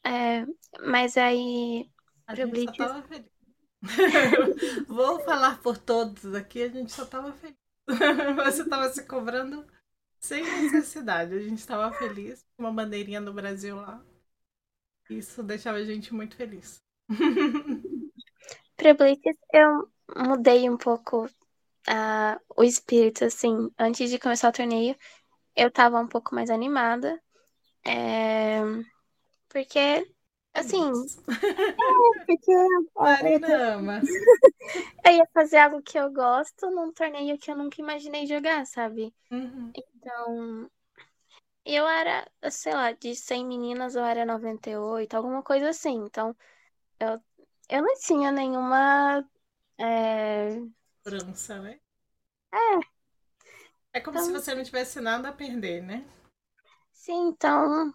É, 0.04 0.46
mas 0.80 1.16
aí. 1.16 1.90
A 2.26 2.34
gente 2.34 2.64
só 2.64 2.72
tava 2.72 3.02
feliz. 3.02 3.30
Vou 4.88 5.20
falar 5.20 5.60
por 5.60 5.78
todos 5.78 6.34
aqui, 6.34 6.62
a 6.62 6.68
gente 6.68 6.92
só 6.92 7.04
tava 7.04 7.32
feliz. 7.32 7.56
Você 8.44 8.68
tava 8.68 8.88
se 8.90 9.06
cobrando 9.06 9.66
sem 10.20 10.42
necessidade. 10.42 11.34
A 11.34 11.40
gente 11.40 11.66
tava 11.66 11.92
feliz 11.96 12.44
com 12.56 12.64
uma 12.64 12.72
bandeirinha 12.72 13.20
do 13.20 13.32
Brasil 13.32 13.76
lá. 13.76 14.02
Isso 15.10 15.42
deixava 15.42 15.78
a 15.78 15.84
gente 15.84 16.12
muito 16.12 16.36
feliz. 16.36 16.82
Pro 18.76 18.94
Blitz 18.94 19.38
eu 19.52 19.88
mudei 20.16 20.68
um 20.68 20.76
pouco 20.76 21.28
ah, 21.86 22.38
o 22.56 22.62
espírito, 22.62 23.24
assim. 23.24 23.70
Antes 23.78 24.10
de 24.10 24.18
começar 24.18 24.48
o 24.48 24.52
torneio, 24.52 24.94
eu 25.56 25.70
tava 25.70 25.98
um 25.98 26.06
pouco 26.06 26.34
mais 26.34 26.50
animada. 26.50 27.20
É, 27.84 28.60
porque, 29.48 30.06
assim, 30.52 30.92
porque 32.26 32.52
Marina 32.94 33.46
ama. 33.74 34.00
eu 35.06 35.12
ia 35.12 35.26
fazer 35.32 35.58
algo 35.58 35.82
que 35.82 35.98
eu 35.98 36.12
gosto 36.12 36.70
num 36.70 36.92
torneio 36.92 37.38
que 37.38 37.50
eu 37.50 37.56
nunca 37.56 37.80
imaginei 37.80 38.26
jogar, 38.26 38.66
sabe? 38.66 39.14
Uhum. 39.30 39.72
Então, 39.74 40.70
eu 41.74 41.86
era, 41.88 42.26
sei 42.50 42.72
lá, 42.74 42.92
de 42.92 43.14
100 43.14 43.46
meninas 43.46 43.94
eu 43.94 44.04
era 44.04 44.24
98, 44.26 45.14
alguma 45.16 45.42
coisa 45.42 45.70
assim. 45.70 45.94
Então, 46.04 46.36
eu, 47.00 47.22
eu 47.70 47.82
não 47.82 47.94
tinha 47.96 48.32
nenhuma. 48.32 49.28
é, 49.78 50.60
França, 51.02 51.58
né? 51.60 51.80
É. 52.52 52.88
É 53.92 54.00
como 54.00 54.16
Então- 54.16 54.26
se 54.26 54.32
você 54.32 54.54
não 54.54 54.64
tivesse 54.64 55.00
nada 55.00 55.28
a 55.28 55.32
perder, 55.32 55.82
né? 55.82 56.04
Sim, 56.92 57.28
então 57.28 57.94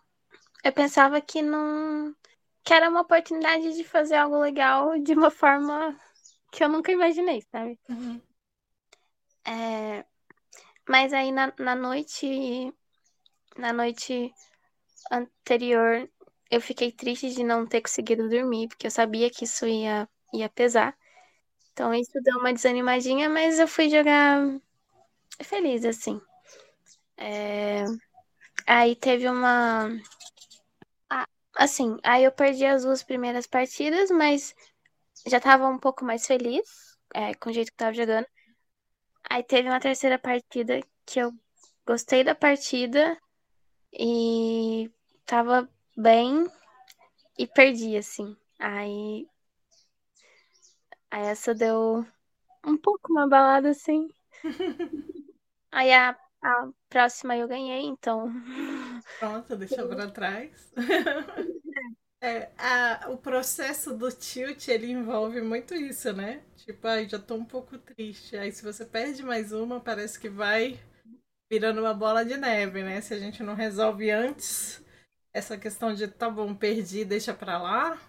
eu 0.64 0.74
pensava 0.74 1.22
que 1.22 1.42
não. 1.42 2.16
que 2.64 2.74
era 2.74 2.90
uma 2.90 3.02
oportunidade 3.02 3.74
de 3.76 3.84
fazer 3.84 4.16
algo 4.16 4.40
legal 4.40 5.00
de 5.00 5.14
uma 5.14 5.32
forma 5.32 6.00
que 6.52 6.64
eu 6.64 6.70
nunca 6.70 6.92
imaginei, 6.92 7.42
sabe? 7.52 7.80
Uhum. 7.90 8.22
É, 9.46 10.06
Mas 10.90 11.14
aí 11.14 11.32
na, 11.32 11.54
na 11.60 11.76
noite. 11.76 12.74
Na 13.58 13.74
noite 13.74 14.34
anterior, 15.12 16.10
eu 16.52 16.62
fiquei 16.62 16.92
triste 16.92 17.32
de 17.34 17.44
não 17.44 17.68
ter 17.68 17.82
conseguido 17.82 18.30
dormir, 18.30 18.68
porque 18.70 18.88
eu 18.88 18.92
sabia 18.92 19.30
que 19.32 19.46
isso 19.46 19.68
ia, 19.68 20.10
ia 20.34 20.50
pesar. 20.50 20.98
Então 21.74 21.94
isso 21.94 22.12
deu 22.24 22.40
uma 22.40 22.54
desanimadinha, 22.54 23.30
mas 23.30 23.60
eu 23.60 23.68
fui 23.68 23.90
jogar 23.90 24.40
feliz, 25.44 25.86
assim. 25.86 26.22
É, 27.18 27.86
Aí 28.68 28.96
teve 28.96 29.30
uma. 29.30 29.90
Ah, 31.10 31.28
Assim, 31.56 31.98
aí 32.04 32.24
eu 32.26 32.32
perdi 32.32 32.66
as 32.66 32.84
duas 32.84 33.04
primeiras 33.04 33.48
partidas, 33.48 34.10
mas 34.12 34.54
já 35.28 35.40
tava 35.42 35.68
um 35.70 35.80
pouco 35.80 36.06
mais 36.06 36.26
feliz 36.28 36.98
é, 37.16 37.34
com 37.36 37.50
o 37.50 37.54
jeito 37.54 37.72
que 37.72 37.78
tava 37.78 37.94
jogando. 37.94 38.28
Aí 39.30 39.44
teve 39.44 39.68
uma 39.68 39.80
terceira 39.82 40.18
partida 40.18 40.80
que 41.06 41.20
eu 41.20 41.34
gostei 41.86 42.24
da 42.24 42.34
partida 42.36 43.18
e 43.94 44.92
tava 45.26 45.70
bem 45.98 46.48
e 47.38 47.48
perdi, 47.48 47.98
assim. 47.98 48.36
Aí, 48.60 49.28
aí 51.12 51.24
essa 51.28 51.54
deu 51.56 52.06
um 52.66 52.78
pouco 52.78 53.12
uma 53.14 53.28
balada, 53.30 53.70
assim. 53.72 54.10
Aí 55.72 55.92
a, 55.94 56.12
a 56.42 56.70
próxima 56.90 57.36
eu 57.38 57.48
ganhei, 57.48 57.82
então. 57.86 58.32
Pronto, 59.18 59.56
deixou 59.56 59.88
pra 59.88 60.08
trás. 60.10 60.72
É, 62.22 62.50
a- 62.58 63.08
o 63.10 63.18
processo 63.18 63.94
do 63.98 64.10
tilt, 64.12 64.68
ele 64.70 64.90
envolve 64.92 65.42
muito 65.42 65.76
isso, 65.76 66.14
né? 66.14 66.42
Tipo, 66.58 66.88
ai, 66.88 67.08
já 67.08 67.20
tô 67.20 67.36
um 67.36 67.46
pouco 67.46 67.78
triste. 67.78 68.38
Aí 68.38 68.52
se 68.52 68.64
você 68.64 68.86
perde 68.86 69.22
mais 69.24 69.52
uma, 69.52 69.80
parece 69.82 70.20
que 70.20 70.30
vai 70.30 70.80
virando 71.54 71.82
uma 71.82 71.94
bola 71.94 72.26
de 72.26 72.36
neve, 72.38 72.84
né? 72.84 73.02
Se 73.02 73.14
a 73.14 73.20
gente 73.20 73.44
não 73.44 73.54
resolve 73.56 74.10
antes 74.12 74.84
essa 75.34 75.58
questão 75.58 75.94
de, 75.94 76.08
tá 76.08 76.30
bom, 76.30 76.56
perdi, 76.56 77.06
deixa 77.06 77.34
pra 77.34 77.58
lá. 77.62 78.00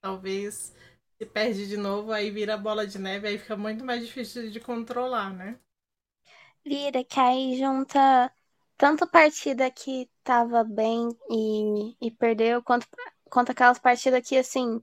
Talvez 0.00 0.74
se 1.18 1.26
perde 1.26 1.68
de 1.68 1.76
novo, 1.76 2.12
aí 2.12 2.30
vira 2.30 2.56
bola 2.58 2.86
de 2.86 2.98
neve, 2.98 3.28
aí 3.28 3.38
fica 3.38 3.56
muito 3.56 3.84
mais 3.84 4.04
difícil 4.06 4.50
de 4.50 4.60
controlar, 4.60 5.32
né? 5.34 5.58
Vira, 6.64 7.04
que 7.04 7.18
aí 7.20 7.58
junta 7.58 8.32
tanto 8.76 9.06
partida 9.08 9.70
que 9.70 10.10
tava 10.24 10.64
bem 10.64 11.08
e, 11.30 11.96
e 12.06 12.10
perdeu, 12.10 12.62
quanto, 12.62 12.86
quanto 13.30 13.50
aquelas 13.52 13.78
partidas 13.78 14.26
que, 14.28 14.36
assim, 14.36 14.82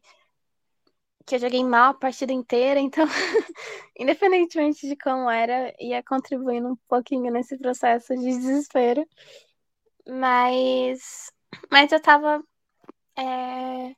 que 1.29 1.35
eu 1.35 1.39
joguei 1.39 1.63
mal 1.63 1.91
a 1.91 1.93
partida 1.93 2.33
inteira. 2.33 2.79
Então, 2.79 3.05
independentemente 3.97 4.87
de 4.87 4.95
como 4.97 5.29
era, 5.29 5.73
ia 5.79 6.03
contribuindo 6.03 6.69
um 6.69 6.75
pouquinho 6.87 7.31
nesse 7.31 7.57
processo 7.57 8.15
de 8.15 8.25
desespero. 8.25 9.05
Mas, 10.07 11.31
mas 11.71 11.91
eu 11.91 12.01
tava 12.01 12.43
é, 13.17 13.95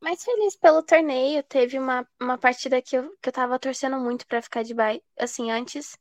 mais 0.00 0.24
feliz 0.24 0.56
pelo 0.56 0.82
torneio. 0.82 1.42
Teve 1.42 1.78
uma, 1.78 2.08
uma 2.20 2.38
partida 2.38 2.80
que 2.80 2.96
eu, 2.96 3.14
que 3.22 3.28
eu 3.28 3.32
tava 3.32 3.58
torcendo 3.58 3.98
muito 3.98 4.26
pra 4.26 4.40
ficar 4.40 4.62
de 4.62 4.72
bye. 4.74 5.02
Assim, 5.18 5.50
antes 5.50 5.98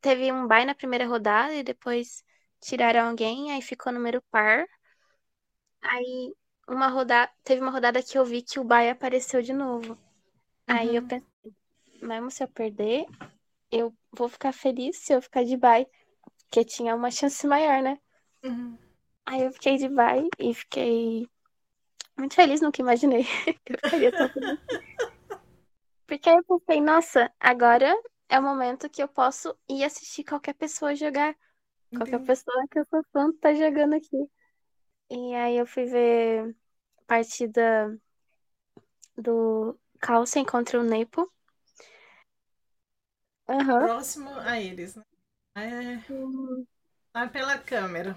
teve 0.00 0.32
um 0.32 0.46
bye 0.46 0.64
na 0.64 0.74
primeira 0.74 1.06
rodada 1.06 1.54
e 1.54 1.62
depois 1.62 2.24
tiraram 2.60 3.08
alguém, 3.10 3.52
aí 3.52 3.60
ficou 3.62 3.92
número 3.92 4.22
par. 4.30 4.66
Aí 5.82 6.34
uma 6.68 6.88
rodada, 6.88 7.32
teve 7.44 7.60
uma 7.62 7.70
rodada 7.72 8.02
que 8.02 8.18
eu 8.18 8.24
vi 8.24 8.42
que 8.42 8.60
o 8.60 8.64
bye 8.64 8.90
apareceu 8.90 9.42
de 9.42 9.52
novo. 9.52 9.98
Aí 10.68 10.96
eu 10.96 11.02
Uhum. 11.02 11.04
pensei, 11.04 11.26
mesmo 12.02 12.30
se 12.30 12.44
eu 12.44 12.48
perder, 12.48 13.06
eu 13.72 13.94
vou 14.12 14.28
ficar 14.28 14.52
feliz 14.52 14.98
se 14.98 15.12
eu 15.14 15.22
ficar 15.22 15.44
de 15.44 15.56
bye, 15.56 15.86
porque 16.38 16.64
tinha 16.64 16.94
uma 16.96 17.10
chance 17.12 17.46
maior, 17.46 17.82
né? 17.82 17.98
Uhum. 18.44 18.78
Aí 19.26 19.42
eu 19.44 19.52
fiquei 19.52 19.76
de 19.76 19.88
bye 19.88 20.28
e 20.40 20.52
fiquei 20.54 21.28
muito 22.18 22.34
feliz, 22.36 22.60
nunca 22.62 22.82
imaginei 22.82 23.24
que 23.64 23.74
eu 23.74 23.78
ficaria 23.78 24.12
tão 24.12 24.30
feliz. 24.30 24.58
Porque 26.06 26.28
aí 26.28 26.36
eu 26.36 26.60
pensei, 26.60 26.80
nossa, 26.80 27.32
agora 27.38 27.94
é 28.28 28.38
o 28.38 28.42
momento 28.42 28.88
que 28.90 29.02
eu 29.02 29.08
posso 29.08 29.56
ir 29.68 29.84
assistir 29.84 30.24
qualquer 30.24 30.54
pessoa 30.54 30.94
jogar 30.94 31.36
Qualquer 31.96 32.20
pessoa 32.20 32.66
que 32.70 32.78
eu 32.80 32.86
sou 32.90 33.02
fã 33.12 33.32
tá 33.40 33.54
jogando 33.54 33.94
aqui. 33.94 34.16
E 35.10 35.34
aí 35.34 35.56
eu 35.58 35.66
fui 35.66 35.84
ver 35.86 36.56
partida 37.06 37.98
do 39.18 39.78
Carlsen 40.00 40.46
contra 40.46 40.80
o 40.80 40.82
Nepo. 40.82 41.30
Aham. 43.48 43.88
Próximo 43.88 44.30
a 44.40 44.60
eles, 44.60 44.94
né? 44.94 45.02
É, 45.56 45.98
tá 47.12 47.26
pela 47.28 47.58
câmera. 47.58 48.16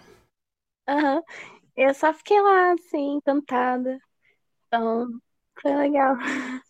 Aham. 0.88 1.22
Eu 1.78 1.94
só 1.94 2.14
fiquei 2.14 2.42
lá, 2.42 2.74
assim, 2.74 3.16
encantada. 3.18 4.00
Então, 4.68 5.22
foi 5.62 5.76
legal. 5.76 6.18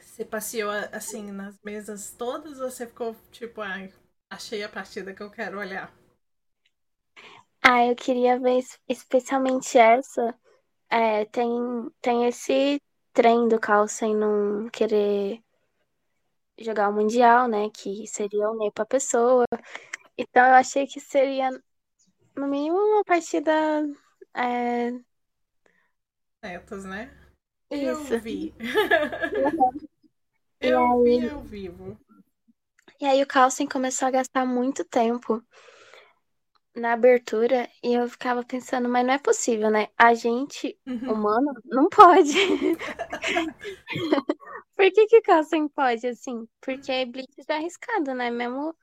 Você 0.00 0.24
passeou 0.24 0.70
assim 0.90 1.30
nas 1.30 1.58
mesas 1.62 2.10
todas 2.10 2.60
ou 2.60 2.70
você 2.70 2.86
ficou 2.86 3.14
tipo, 3.30 3.60
ai, 3.60 3.92
achei 4.30 4.62
a 4.64 4.68
partida 4.70 5.12
que 5.12 5.22
eu 5.22 5.30
quero 5.30 5.58
olhar? 5.58 5.92
Ah, 7.68 7.84
eu 7.84 7.96
queria 7.96 8.38
ver 8.38 8.58
es- 8.58 8.78
especialmente 8.88 9.76
essa. 9.76 10.32
É, 10.88 11.24
tem, 11.24 11.50
tem 12.00 12.26
esse 12.26 12.80
trem 13.12 13.48
do 13.48 13.58
Carlsen 13.58 14.14
não 14.14 14.68
querer 14.70 15.42
jogar 16.58 16.88
o 16.88 16.92
Mundial, 16.92 17.48
né? 17.48 17.68
Que 17.70 18.06
seria 18.06 18.48
o 18.50 18.56
Ney 18.56 18.70
pra 18.70 18.86
pessoa. 18.86 19.44
Então 20.16 20.46
eu 20.46 20.54
achei 20.54 20.86
que 20.86 21.00
seria, 21.00 21.50
no 22.36 22.46
mínimo, 22.46 22.76
uma 22.76 23.04
partida. 23.04 23.52
É, 24.32 24.92
Netos, 26.42 26.84
né? 26.84 27.10
isso. 27.70 28.14
Eu 28.14 28.20
vi. 28.20 28.54
Eu 30.60 31.02
vi 31.02 31.18
aí- 31.20 31.30
ao 31.30 31.42
vivo. 31.42 31.98
E 33.00 33.04
aí 33.04 33.22
o 33.22 33.26
Carlsen 33.26 33.66
começou 33.68 34.08
a 34.08 34.10
gastar 34.10 34.46
muito 34.46 34.84
tempo 34.84 35.42
na 36.76 36.92
abertura 36.92 37.68
e 37.82 37.94
eu 37.94 38.08
ficava 38.08 38.44
pensando, 38.44 38.88
mas 38.88 39.06
não 39.06 39.14
é 39.14 39.18
possível, 39.18 39.70
né? 39.70 39.88
A 39.96 40.14
gente, 40.14 40.78
humano, 40.86 41.52
não 41.64 41.88
pode. 41.88 42.32
Por 44.76 44.92
que 44.92 45.06
que 45.06 45.18
o 45.18 45.22
Carlsen 45.22 45.68
pode, 45.68 46.06
assim? 46.06 46.46
Porque 46.60 47.06
Blitz 47.06 47.48
é 47.48 47.54
arriscado, 47.54 48.14
né? 48.14 48.30
Mesmo 48.30 48.76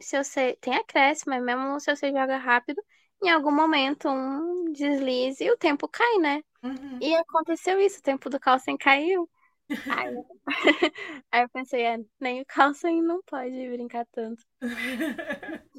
se 0.00 0.22
você 0.22 0.56
tem 0.60 0.74
acréscimo, 0.74 1.34
mas 1.34 1.42
mesmo 1.42 1.80
se 1.80 1.94
você 1.94 2.12
joga 2.12 2.36
rápido, 2.36 2.80
em 3.22 3.30
algum 3.30 3.50
momento 3.50 4.08
um 4.08 4.70
deslize 4.72 5.42
e 5.42 5.50
o 5.50 5.56
tempo 5.56 5.88
cai, 5.88 6.18
né? 6.18 6.44
Uhum. 6.62 6.98
E 7.00 7.14
aconteceu 7.14 7.80
isso, 7.80 7.98
o 7.98 8.02
tempo 8.02 8.30
do 8.30 8.38
Carlsen 8.38 8.76
caiu. 8.76 9.28
Aí, 9.68 10.14
aí 11.32 11.42
eu 11.42 11.48
pensei, 11.48 11.82
é, 11.82 11.98
nem 12.20 12.40
o 12.40 12.46
Carlsen 12.46 13.02
não 13.02 13.20
pode 13.22 13.68
brincar 13.70 14.06
tanto. 14.12 14.42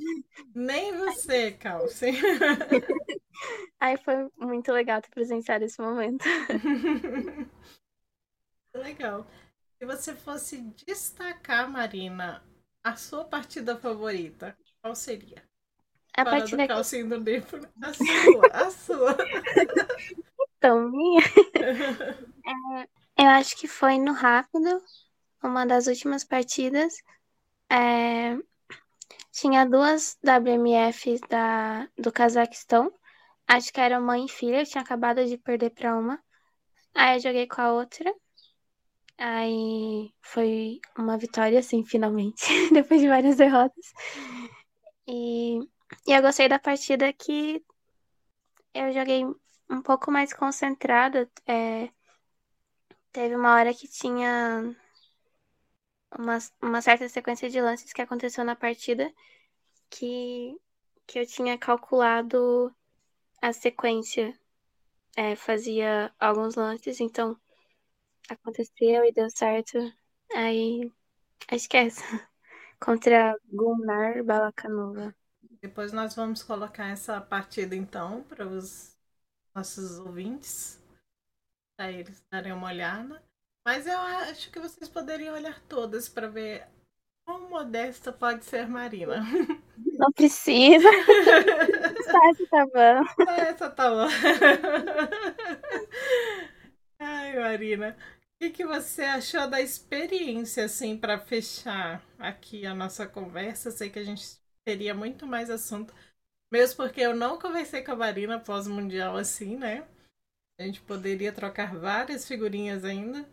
Nem 0.54 0.96
você, 0.98 1.52
Calce. 1.52 2.08
Aí 3.80 3.98
foi 3.98 4.28
muito 4.38 4.72
legal 4.72 5.02
ter 5.02 5.10
presenciado 5.12 5.64
esse 5.64 5.80
momento. 5.80 6.26
Legal. 8.74 9.26
Se 9.78 9.86
você 9.86 10.16
fosse 10.16 10.62
destacar, 10.86 11.70
Marina, 11.70 12.44
a 12.84 12.96
sua 12.96 13.24
partida 13.24 13.78
favorita, 13.78 14.58
qual 14.82 14.96
seria? 14.96 15.44
A 16.16 16.24
Fora 16.24 16.38
partida 16.38 16.58
do 16.58 16.62
que 16.62 16.68
calcinho 16.68 17.10
do 17.10 17.20
Nepo. 17.20 17.58
A 17.84 17.94
sua, 17.94 18.48
a 18.52 18.72
sua. 18.72 19.18
então 20.58 20.90
minha, 20.90 21.22
eu 23.18 23.28
acho 23.28 23.56
que 23.58 23.68
foi 23.68 23.98
no 23.98 24.14
rápido, 24.14 24.82
uma 25.44 25.66
das 25.66 25.88
últimas 25.88 26.24
partidas. 26.24 26.94
É, 27.72 28.38
tinha 29.32 29.66
duas 29.66 30.18
WMF 30.24 31.20
da, 31.30 31.88
do 31.98 32.12
Cazaquistão. 32.12 32.92
Acho 33.48 33.72
que 33.74 33.80
era 33.80 34.00
mãe 34.00 34.26
e 34.26 34.30
filha, 34.30 34.62
eu 34.62 34.66
tinha 34.66 34.84
acabado 34.84 35.26
de 35.26 35.38
perder 35.38 35.72
pra 35.72 35.96
uma. 35.96 36.22
Aí 36.96 37.18
eu 37.18 37.22
joguei 37.22 37.48
com 37.48 37.62
a 37.62 37.74
outra. 37.74 38.14
Aí 39.18 40.12
foi 40.22 40.80
uma 40.98 41.18
vitória, 41.18 41.60
assim, 41.60 41.84
finalmente, 41.84 42.46
depois 42.74 43.02
de 43.02 43.08
várias 43.08 43.38
derrotas. 43.38 43.86
E, 45.08 45.60
e 46.08 46.12
eu 46.16 46.22
gostei 46.22 46.48
da 46.50 46.60
partida 46.60 47.12
que 47.14 47.64
eu 48.74 48.92
joguei 48.94 49.26
um 49.70 49.82
pouco 49.82 50.12
mais 50.12 50.34
concentrada. 50.34 51.30
É, 51.48 51.90
teve 53.12 53.36
uma 53.36 53.56
hora 53.56 53.74
que 53.74 53.88
tinha 53.88 54.76
uma, 56.18 56.38
uma 56.62 56.82
certa 56.82 57.08
sequência 57.10 57.50
de 57.50 57.62
lances 57.62 57.94
que 57.94 58.02
aconteceu 58.02 58.44
na 58.44 58.56
partida 58.56 59.12
que, 59.90 60.60
que 61.06 61.20
eu 61.20 61.26
tinha 61.26 61.58
calculado 61.58 62.74
a 63.42 63.54
sequência. 63.54 64.38
É, 65.16 65.36
fazia 65.36 66.14
alguns 66.20 66.56
lances, 66.56 67.00
então 67.00 67.36
aconteceu 68.30 69.04
e 69.04 69.12
deu 69.12 69.30
certo. 69.30 69.78
Aí 70.36 70.92
que 71.70 71.78
é. 71.78 71.88
Contra 72.80 73.36
Gunnar 73.52 74.24
Balakanova. 74.24 75.16
Depois 75.60 75.92
nós 75.92 76.14
vamos 76.14 76.44
colocar 76.44 76.90
essa 76.90 77.20
partida 77.20 77.76
então 77.76 78.22
para 78.24 78.48
os 78.48 78.96
nossos 79.56 79.98
ouvintes, 79.98 80.80
para 81.78 81.92
eles 81.92 82.24
darem 82.32 82.52
uma 82.52 82.68
olhada. 82.68 83.22
Mas 83.66 83.86
eu 83.86 84.00
acho 84.00 84.52
que 84.52 84.60
vocês 84.60 84.90
poderiam 84.90 85.36
olhar 85.36 85.60
todas 85.68 86.10
para 86.10 86.28
ver 86.28 86.66
quão 87.26 87.50
modesta 87.50 88.12
pode 88.12 88.46
ser 88.46 88.68
Marina. 88.68 89.22
Não 89.78 90.12
precisa. 90.12 90.90
Só 92.10 92.30
essa 92.30 92.48
tá 92.48 92.66
bom. 92.66 93.26
Essa 93.34 93.70
tá 93.70 93.90
bom. 93.90 94.08
Ai, 97.00 97.38
Marina. 97.40 97.98
O 98.36 98.40
que, 98.40 98.50
que 98.52 98.66
você 98.66 99.04
achou 99.04 99.50
da 99.50 99.60
experiência, 99.60 100.66
assim, 100.66 100.98
para 100.98 101.20
fechar 101.20 102.04
aqui 102.20 102.66
a 102.66 102.74
nossa 102.74 103.08
conversa? 103.08 103.72
Sei 103.72 103.90
que 103.90 104.00
a 104.00 104.04
gente 104.04 104.24
teria 104.64 104.94
muito 104.94 105.26
mais 105.26 105.50
assunto, 105.50 105.94
mesmo 106.52 106.78
porque 106.78 107.02
eu 107.02 107.16
não 107.16 107.40
conversei 107.40 107.84
com 107.84 107.92
a 107.94 107.96
Marina 107.96 108.40
pós-mundial 108.40 109.18
assim, 109.18 109.58
né? 109.58 109.88
A 110.60 110.64
gente 110.64 110.82
poderia 110.82 111.32
trocar 111.32 111.76
várias 111.76 112.28
figurinhas 112.28 112.84
ainda, 112.84 113.30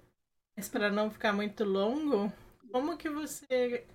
mas 0.55 0.69
para 0.69 0.91
não 0.91 1.11
ficar 1.11 1.33
muito 1.33 1.65
longo, 1.65 2.31
como 2.71 2.99
que 2.99 3.09
você 3.09 3.87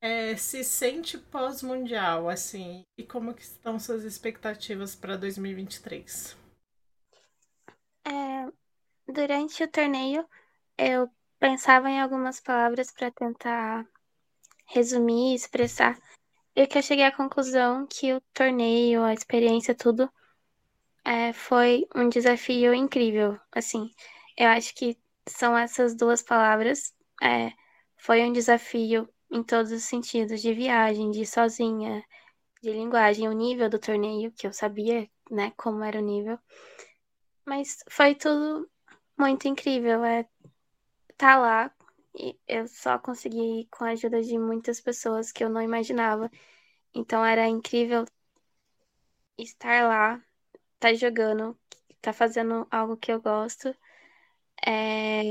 é, 0.00 0.34
se 0.36 0.64
sente 0.64 1.16
pós-mundial, 1.16 2.28
assim, 2.28 2.82
e 2.98 3.04
como 3.04 3.32
que 3.34 3.42
estão 3.42 3.78
suas 3.78 4.02
expectativas 4.02 4.96
para 4.96 5.16
2023? 5.16 6.36
É, 8.04 8.52
durante 9.06 9.62
o 9.62 9.68
torneio, 9.68 10.28
eu 10.76 11.08
pensava 11.38 11.88
em 11.88 12.00
algumas 12.00 12.40
palavras 12.40 12.90
para 12.90 13.12
tentar 13.12 13.86
resumir, 14.66 15.34
expressar. 15.34 15.96
E 16.56 16.66
que 16.66 16.78
eu 16.78 16.82
cheguei 16.82 17.04
à 17.04 17.14
conclusão 17.14 17.86
que 17.86 18.12
o 18.12 18.20
torneio, 18.32 19.02
a 19.04 19.14
experiência, 19.14 19.74
tudo 19.74 20.10
é, 21.04 21.32
foi 21.32 21.86
um 21.94 22.08
desafio 22.08 22.74
incrível. 22.74 23.38
Assim, 23.52 23.90
eu 24.36 24.48
acho 24.48 24.74
que 24.74 24.98
são 25.28 25.56
essas 25.56 25.94
duas 25.96 26.22
palavras. 26.22 26.94
É, 27.22 27.52
foi 27.96 28.22
um 28.22 28.32
desafio 28.32 29.08
em 29.30 29.42
todos 29.42 29.72
os 29.72 29.84
sentidos, 29.84 30.40
de 30.40 30.52
viagem, 30.54 31.10
de 31.10 31.26
sozinha, 31.26 32.04
de 32.62 32.70
linguagem, 32.72 33.28
o 33.28 33.32
nível 33.32 33.68
do 33.68 33.78
torneio, 33.78 34.32
que 34.32 34.46
eu 34.46 34.52
sabia, 34.52 35.08
né, 35.30 35.52
como 35.56 35.84
era 35.84 35.98
o 35.98 36.02
nível. 36.02 36.38
Mas 37.44 37.78
foi 37.90 38.14
tudo 38.14 38.68
muito 39.18 39.46
incrível. 39.48 40.04
É 40.04 40.26
tá 41.16 41.36
lá 41.38 41.74
e 42.14 42.38
eu 42.46 42.66
só 42.68 42.98
consegui 42.98 43.60
ir 43.62 43.68
com 43.70 43.84
a 43.84 43.90
ajuda 43.90 44.22
de 44.22 44.38
muitas 44.38 44.80
pessoas 44.80 45.32
que 45.32 45.44
eu 45.44 45.48
não 45.48 45.62
imaginava. 45.62 46.30
Então 46.94 47.24
era 47.24 47.48
incrível 47.48 48.04
estar 49.38 49.86
lá, 49.86 50.22
tá 50.84 50.92
jogando, 50.94 51.58
tá 52.02 52.12
fazendo 52.12 52.66
algo 52.70 52.96
que 52.98 53.10
eu 53.12 53.20
gosto. 53.22 53.74
É... 54.66 55.22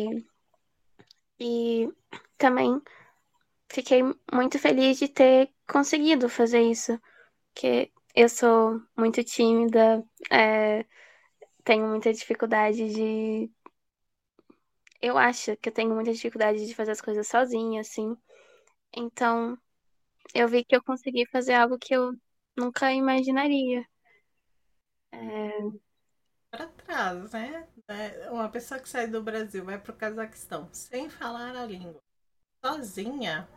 E 1.40 1.90
também 2.38 2.82
fiquei 3.72 4.02
muito 4.34 4.60
feliz 4.60 5.00
de 5.00 5.08
ter 5.10 5.52
conseguido 5.70 6.30
fazer 6.30 6.62
isso, 6.64 7.00
porque 7.54 7.92
eu 8.16 8.30
sou 8.30 8.82
muito 8.98 9.24
tímida, 9.24 10.04
é... 10.32 10.86
tenho 11.66 11.88
muita 11.90 12.14
dificuldade 12.14 12.90
de. 12.94 13.52
Eu 15.02 15.18
acho 15.20 15.56
que 15.58 15.70
eu 15.70 15.74
tenho 15.74 15.94
muita 15.94 16.12
dificuldade 16.14 16.66
de 16.66 16.74
fazer 16.76 16.92
as 16.92 17.02
coisas 17.02 17.28
sozinha, 17.28 17.82
assim. 17.82 18.16
Então, 18.96 19.58
eu 20.36 20.48
vi 20.50 20.66
que 20.66 20.76
eu 20.76 20.84
consegui 20.84 21.26
fazer 21.28 21.54
algo 21.56 21.80
que 21.80 21.96
eu 21.96 22.14
nunca 22.58 22.94
imaginaria. 22.94 23.86
É... 25.14 25.84
Para 26.52 26.68
trás, 26.68 27.32
né? 27.34 27.68
É, 27.88 28.30
Uma 28.32 28.50
pessoa 28.50 28.80
que 28.80 28.88
sai 28.88 29.08
do 29.08 29.22
Brasil 29.22 29.66
vai 29.66 29.78
para 29.80 29.92
o 29.92 29.98
Cazaquistão 29.98 30.70
sem 30.74 31.10
falar 31.10 31.56
a 31.56 31.66
língua, 31.66 32.02
sozinha, 32.66 33.48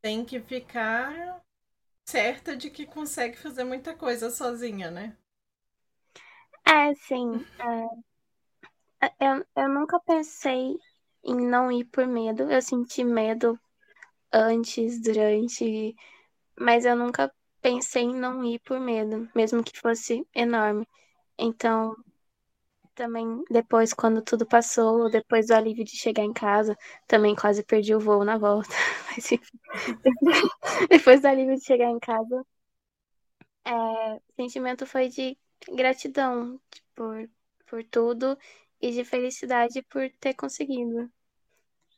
tem 0.00 0.24
que 0.24 0.38
ficar 0.40 1.42
certa 2.08 2.56
de 2.56 2.70
que 2.70 2.86
consegue 2.86 3.36
fazer 3.38 3.64
muita 3.64 3.94
coisa 3.96 4.30
sozinha, 4.30 4.90
né? 4.90 5.16
É, 6.66 6.94
sim. 6.94 7.46
É, 9.00 9.06
eu, 9.20 9.44
eu 9.56 9.68
nunca 9.68 10.00
pensei 10.00 10.76
em 11.24 11.36
não 11.48 11.70
ir 11.70 11.84
por 11.86 12.06
medo. 12.06 12.50
Eu 12.50 12.62
senti 12.62 13.04
medo 13.04 13.58
antes, 14.32 15.00
durante, 15.02 15.94
mas 16.58 16.84
eu 16.86 16.96
nunca 16.96 17.32
pensei 17.62 18.04
em 18.04 18.14
não 18.16 18.44
ir 18.44 18.60
por 18.60 18.80
medo, 18.80 19.28
mesmo 19.34 19.64
que 19.64 19.78
fosse 19.80 20.26
enorme. 20.34 20.86
Então, 21.38 21.96
também 22.94 23.42
depois, 23.50 23.92
quando 23.94 24.22
tudo 24.22 24.46
passou, 24.46 25.10
depois 25.10 25.46
do 25.46 25.54
alívio 25.54 25.84
de 25.84 25.96
chegar 25.96 26.24
em 26.24 26.32
casa, 26.32 26.76
também 27.06 27.34
quase 27.34 27.62
perdi 27.64 27.94
o 27.94 28.00
voo 28.00 28.24
na 28.24 28.38
volta. 28.38 28.70
Mas, 29.16 29.32
enfim, 29.32 29.58
depois 30.90 31.20
do 31.22 31.28
alívio 31.28 31.56
de 31.56 31.64
chegar 31.64 31.90
em 31.90 31.98
casa, 31.98 32.44
é, 33.64 33.72
o 34.16 34.20
sentimento 34.36 34.86
foi 34.86 35.08
de 35.08 35.36
gratidão 35.74 36.60
por, 36.94 37.28
por 37.66 37.84
tudo 37.84 38.38
e 38.80 38.90
de 38.92 39.04
felicidade 39.04 39.82
por 39.82 40.10
ter 40.20 40.34
conseguido. 40.34 41.10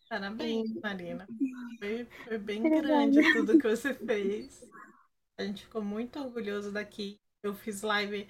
Parabéns, 0.09 0.71
Marina. 0.83 1.29
Foi, 1.79 2.07
foi 2.25 2.39
bem 2.39 2.62
grande 2.71 3.23
tudo 3.25 3.59
que 3.59 3.69
você 3.69 3.93
fez. 3.95 4.62
A 5.37 5.45
gente 5.45 5.64
ficou 5.64 5.82
muito 5.82 6.18
orgulhoso 6.18 6.70
daqui. 6.70 7.18
Eu 7.43 7.55
fiz 7.55 7.82
live 7.82 8.28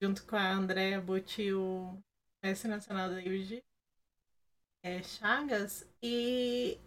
junto 0.00 0.24
com 0.24 0.36
a 0.36 0.52
Andréa 0.52 1.00
Butti, 1.00 1.52
o 1.52 1.98
mestre 2.42 2.68
nacional 2.68 3.10
da 3.10 3.20
IUG, 3.20 3.62
é, 4.82 5.02
Chagas, 5.02 5.86
e 6.02 6.78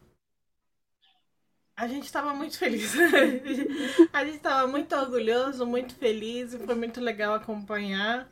a 1.76 1.88
gente 1.88 2.06
estava 2.06 2.34
muito 2.34 2.58
feliz. 2.58 2.94
a 4.14 4.24
gente 4.24 4.38
estava 4.38 4.68
muito 4.68 4.96
orgulhoso, 4.96 5.66
muito 5.66 5.96
feliz, 5.96 6.54
e 6.54 6.60
foi 6.60 6.76
muito 6.76 7.02
legal 7.02 7.34
acompanhar. 7.34 8.32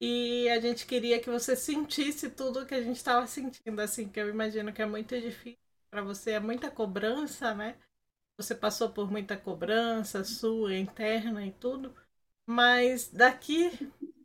E 0.00 0.48
a 0.48 0.60
gente 0.60 0.86
queria 0.86 1.20
que 1.20 1.30
você 1.30 1.54
sentisse 1.56 2.30
tudo 2.30 2.60
o 2.60 2.66
que 2.66 2.74
a 2.74 2.82
gente 2.82 2.96
estava 2.96 3.26
sentindo, 3.26 3.80
assim, 3.80 4.08
que 4.08 4.18
eu 4.20 4.28
imagino 4.28 4.72
que 4.72 4.82
é 4.82 4.86
muito 4.86 5.18
difícil 5.20 5.58
para 5.90 6.02
você, 6.02 6.32
é 6.32 6.40
muita 6.40 6.70
cobrança, 6.70 7.54
né? 7.54 7.76
Você 8.38 8.54
passou 8.54 8.90
por 8.90 9.10
muita 9.10 9.36
cobrança 9.36 10.22
sua, 10.24 10.74
interna 10.76 11.44
e 11.44 11.50
tudo, 11.52 11.94
mas 12.46 13.08
daqui 13.10 13.70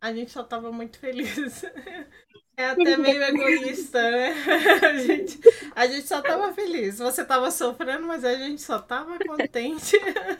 a 0.00 0.12
gente 0.14 0.30
só 0.30 0.42
estava 0.42 0.70
muito 0.72 0.98
feliz. 0.98 1.62
É 2.56 2.66
até 2.66 2.96
meio 2.96 3.20
egoísta, 3.22 4.00
né? 4.12 4.30
A 4.86 4.96
gente, 4.96 5.40
a 5.74 5.86
gente 5.88 6.06
só 6.06 6.20
estava 6.20 6.52
feliz. 6.52 6.98
Você 6.98 7.22
estava 7.22 7.50
sofrendo, 7.50 8.06
mas 8.06 8.24
a 8.24 8.32
gente 8.36 8.62
só 8.62 8.78
estava 8.78 9.18
contente. 9.18 9.96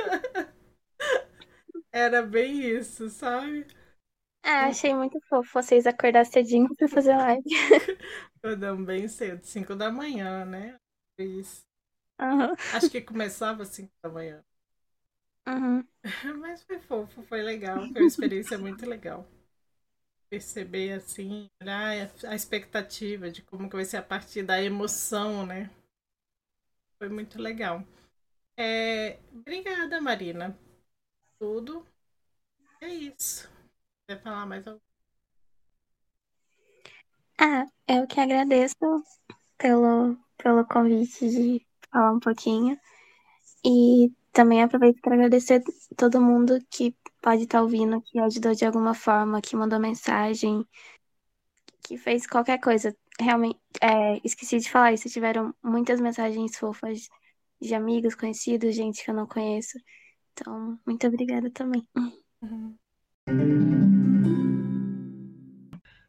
Era 1.93 2.23
bem 2.23 2.61
isso, 2.61 3.09
sabe? 3.09 3.67
É, 4.45 4.51
achei 4.67 4.95
muito 4.95 5.19
fofo 5.29 5.51
vocês 5.55 5.87
acordar 5.87 6.25
cedinho 6.27 6.69
pra 6.77 6.87
fazer 6.89 7.17
live. 7.17 7.43
Acordamos 8.37 8.87
bem 8.87 9.09
cedo, 9.09 9.45
5 9.45 9.75
da 9.75 9.91
manhã, 9.91 10.45
né? 10.45 10.77
Isso. 11.19 11.65
Uhum. 12.21 12.55
Acho 12.73 12.91
que 12.91 13.01
começava 13.01 13.65
5 13.65 13.93
da 14.03 14.09
manhã. 14.09 14.45
Uhum. 15.47 15.87
Mas 16.41 16.63
foi 16.63 16.79
fofo, 16.79 17.23
foi 17.23 17.43
legal. 17.43 17.79
Foi 17.93 18.03
uma 18.03 18.09
experiência 18.09 18.59
muito 18.59 18.87
legal. 18.87 19.27
Perceber 20.29 20.93
assim, 20.93 21.49
olhar 21.63 22.11
a 22.27 22.35
expectativa 22.35 23.31
de 23.31 23.43
como 23.43 23.69
que 23.69 23.77
vai 23.77 23.85
ser 23.85 23.99
a 23.99 24.03
partir 24.03 24.43
da 24.43 24.61
emoção, 24.63 25.47
né? 25.47 25.71
Foi 26.99 27.09
muito 27.09 27.41
legal. 27.41 27.85
É... 28.57 29.19
Obrigada, 29.33 30.01
Marina. 30.01 30.57
Tudo. 31.39 31.87
É 32.81 32.89
isso. 32.89 33.49
Quer 34.07 34.21
falar 34.23 34.47
mais 34.47 34.67
algo? 34.67 34.81
Ah, 37.39 37.67
eu 37.89 38.07
que 38.07 38.21
agradeço 38.21 38.77
pelo, 39.59 40.17
pelo 40.37 40.67
convite 40.67 41.29
de 41.29 41.67
falar 41.95 42.13
um 42.13 42.21
pouquinho. 42.21 42.79
E 43.65 44.13
também 44.33 44.63
aproveito 44.63 45.01
para 45.01 45.15
agradecer 45.15 45.63
todo 45.97 46.21
mundo 46.21 46.59
que 46.71 46.95
pode 47.23 47.45
estar 47.45 47.59
tá 47.59 47.63
ouvindo, 47.63 48.03
que 48.03 48.19
ajudou 48.19 48.55
de 48.55 48.65
alguma 48.67 48.95
forma, 48.95 49.41
que 49.41 49.57
mandou 49.57 49.79
mensagem, 49.79 50.67
que 51.87 51.97
fez 51.97 52.27
qualquer 52.27 52.59
coisa. 52.61 52.95
Realmente, 53.19 53.61
é, 53.81 54.21
esqueci 54.25 54.59
de 54.59 54.71
falar 54.71 54.93
isso, 54.93 55.09
tiveram 55.09 55.55
muitas 55.63 56.01
mensagens 56.01 56.57
fofas 56.57 57.09
de 57.61 57.75
amigos, 57.75 58.15
conhecidos, 58.15 58.75
gente 58.75 59.05
que 59.05 59.11
eu 59.11 59.15
não 59.15 59.27
conheço. 59.27 59.79
Então, 60.33 60.79
muito 60.85 61.07
obrigada 61.07 61.49
também. 61.51 61.87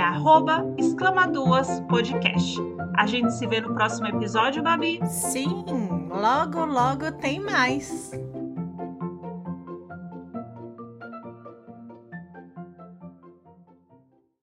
@exclamaduaspodcast. 0.77 2.59
A 2.95 3.05
gente 3.05 3.33
se 3.33 3.45
vê 3.45 3.59
no 3.59 3.73
próximo 3.73 4.07
episódio, 4.07 4.63
Babi. 4.63 4.99
Sim, 5.07 5.65
logo 6.09 6.65
logo 6.65 7.11
tem 7.13 7.39
mais. 7.39 8.11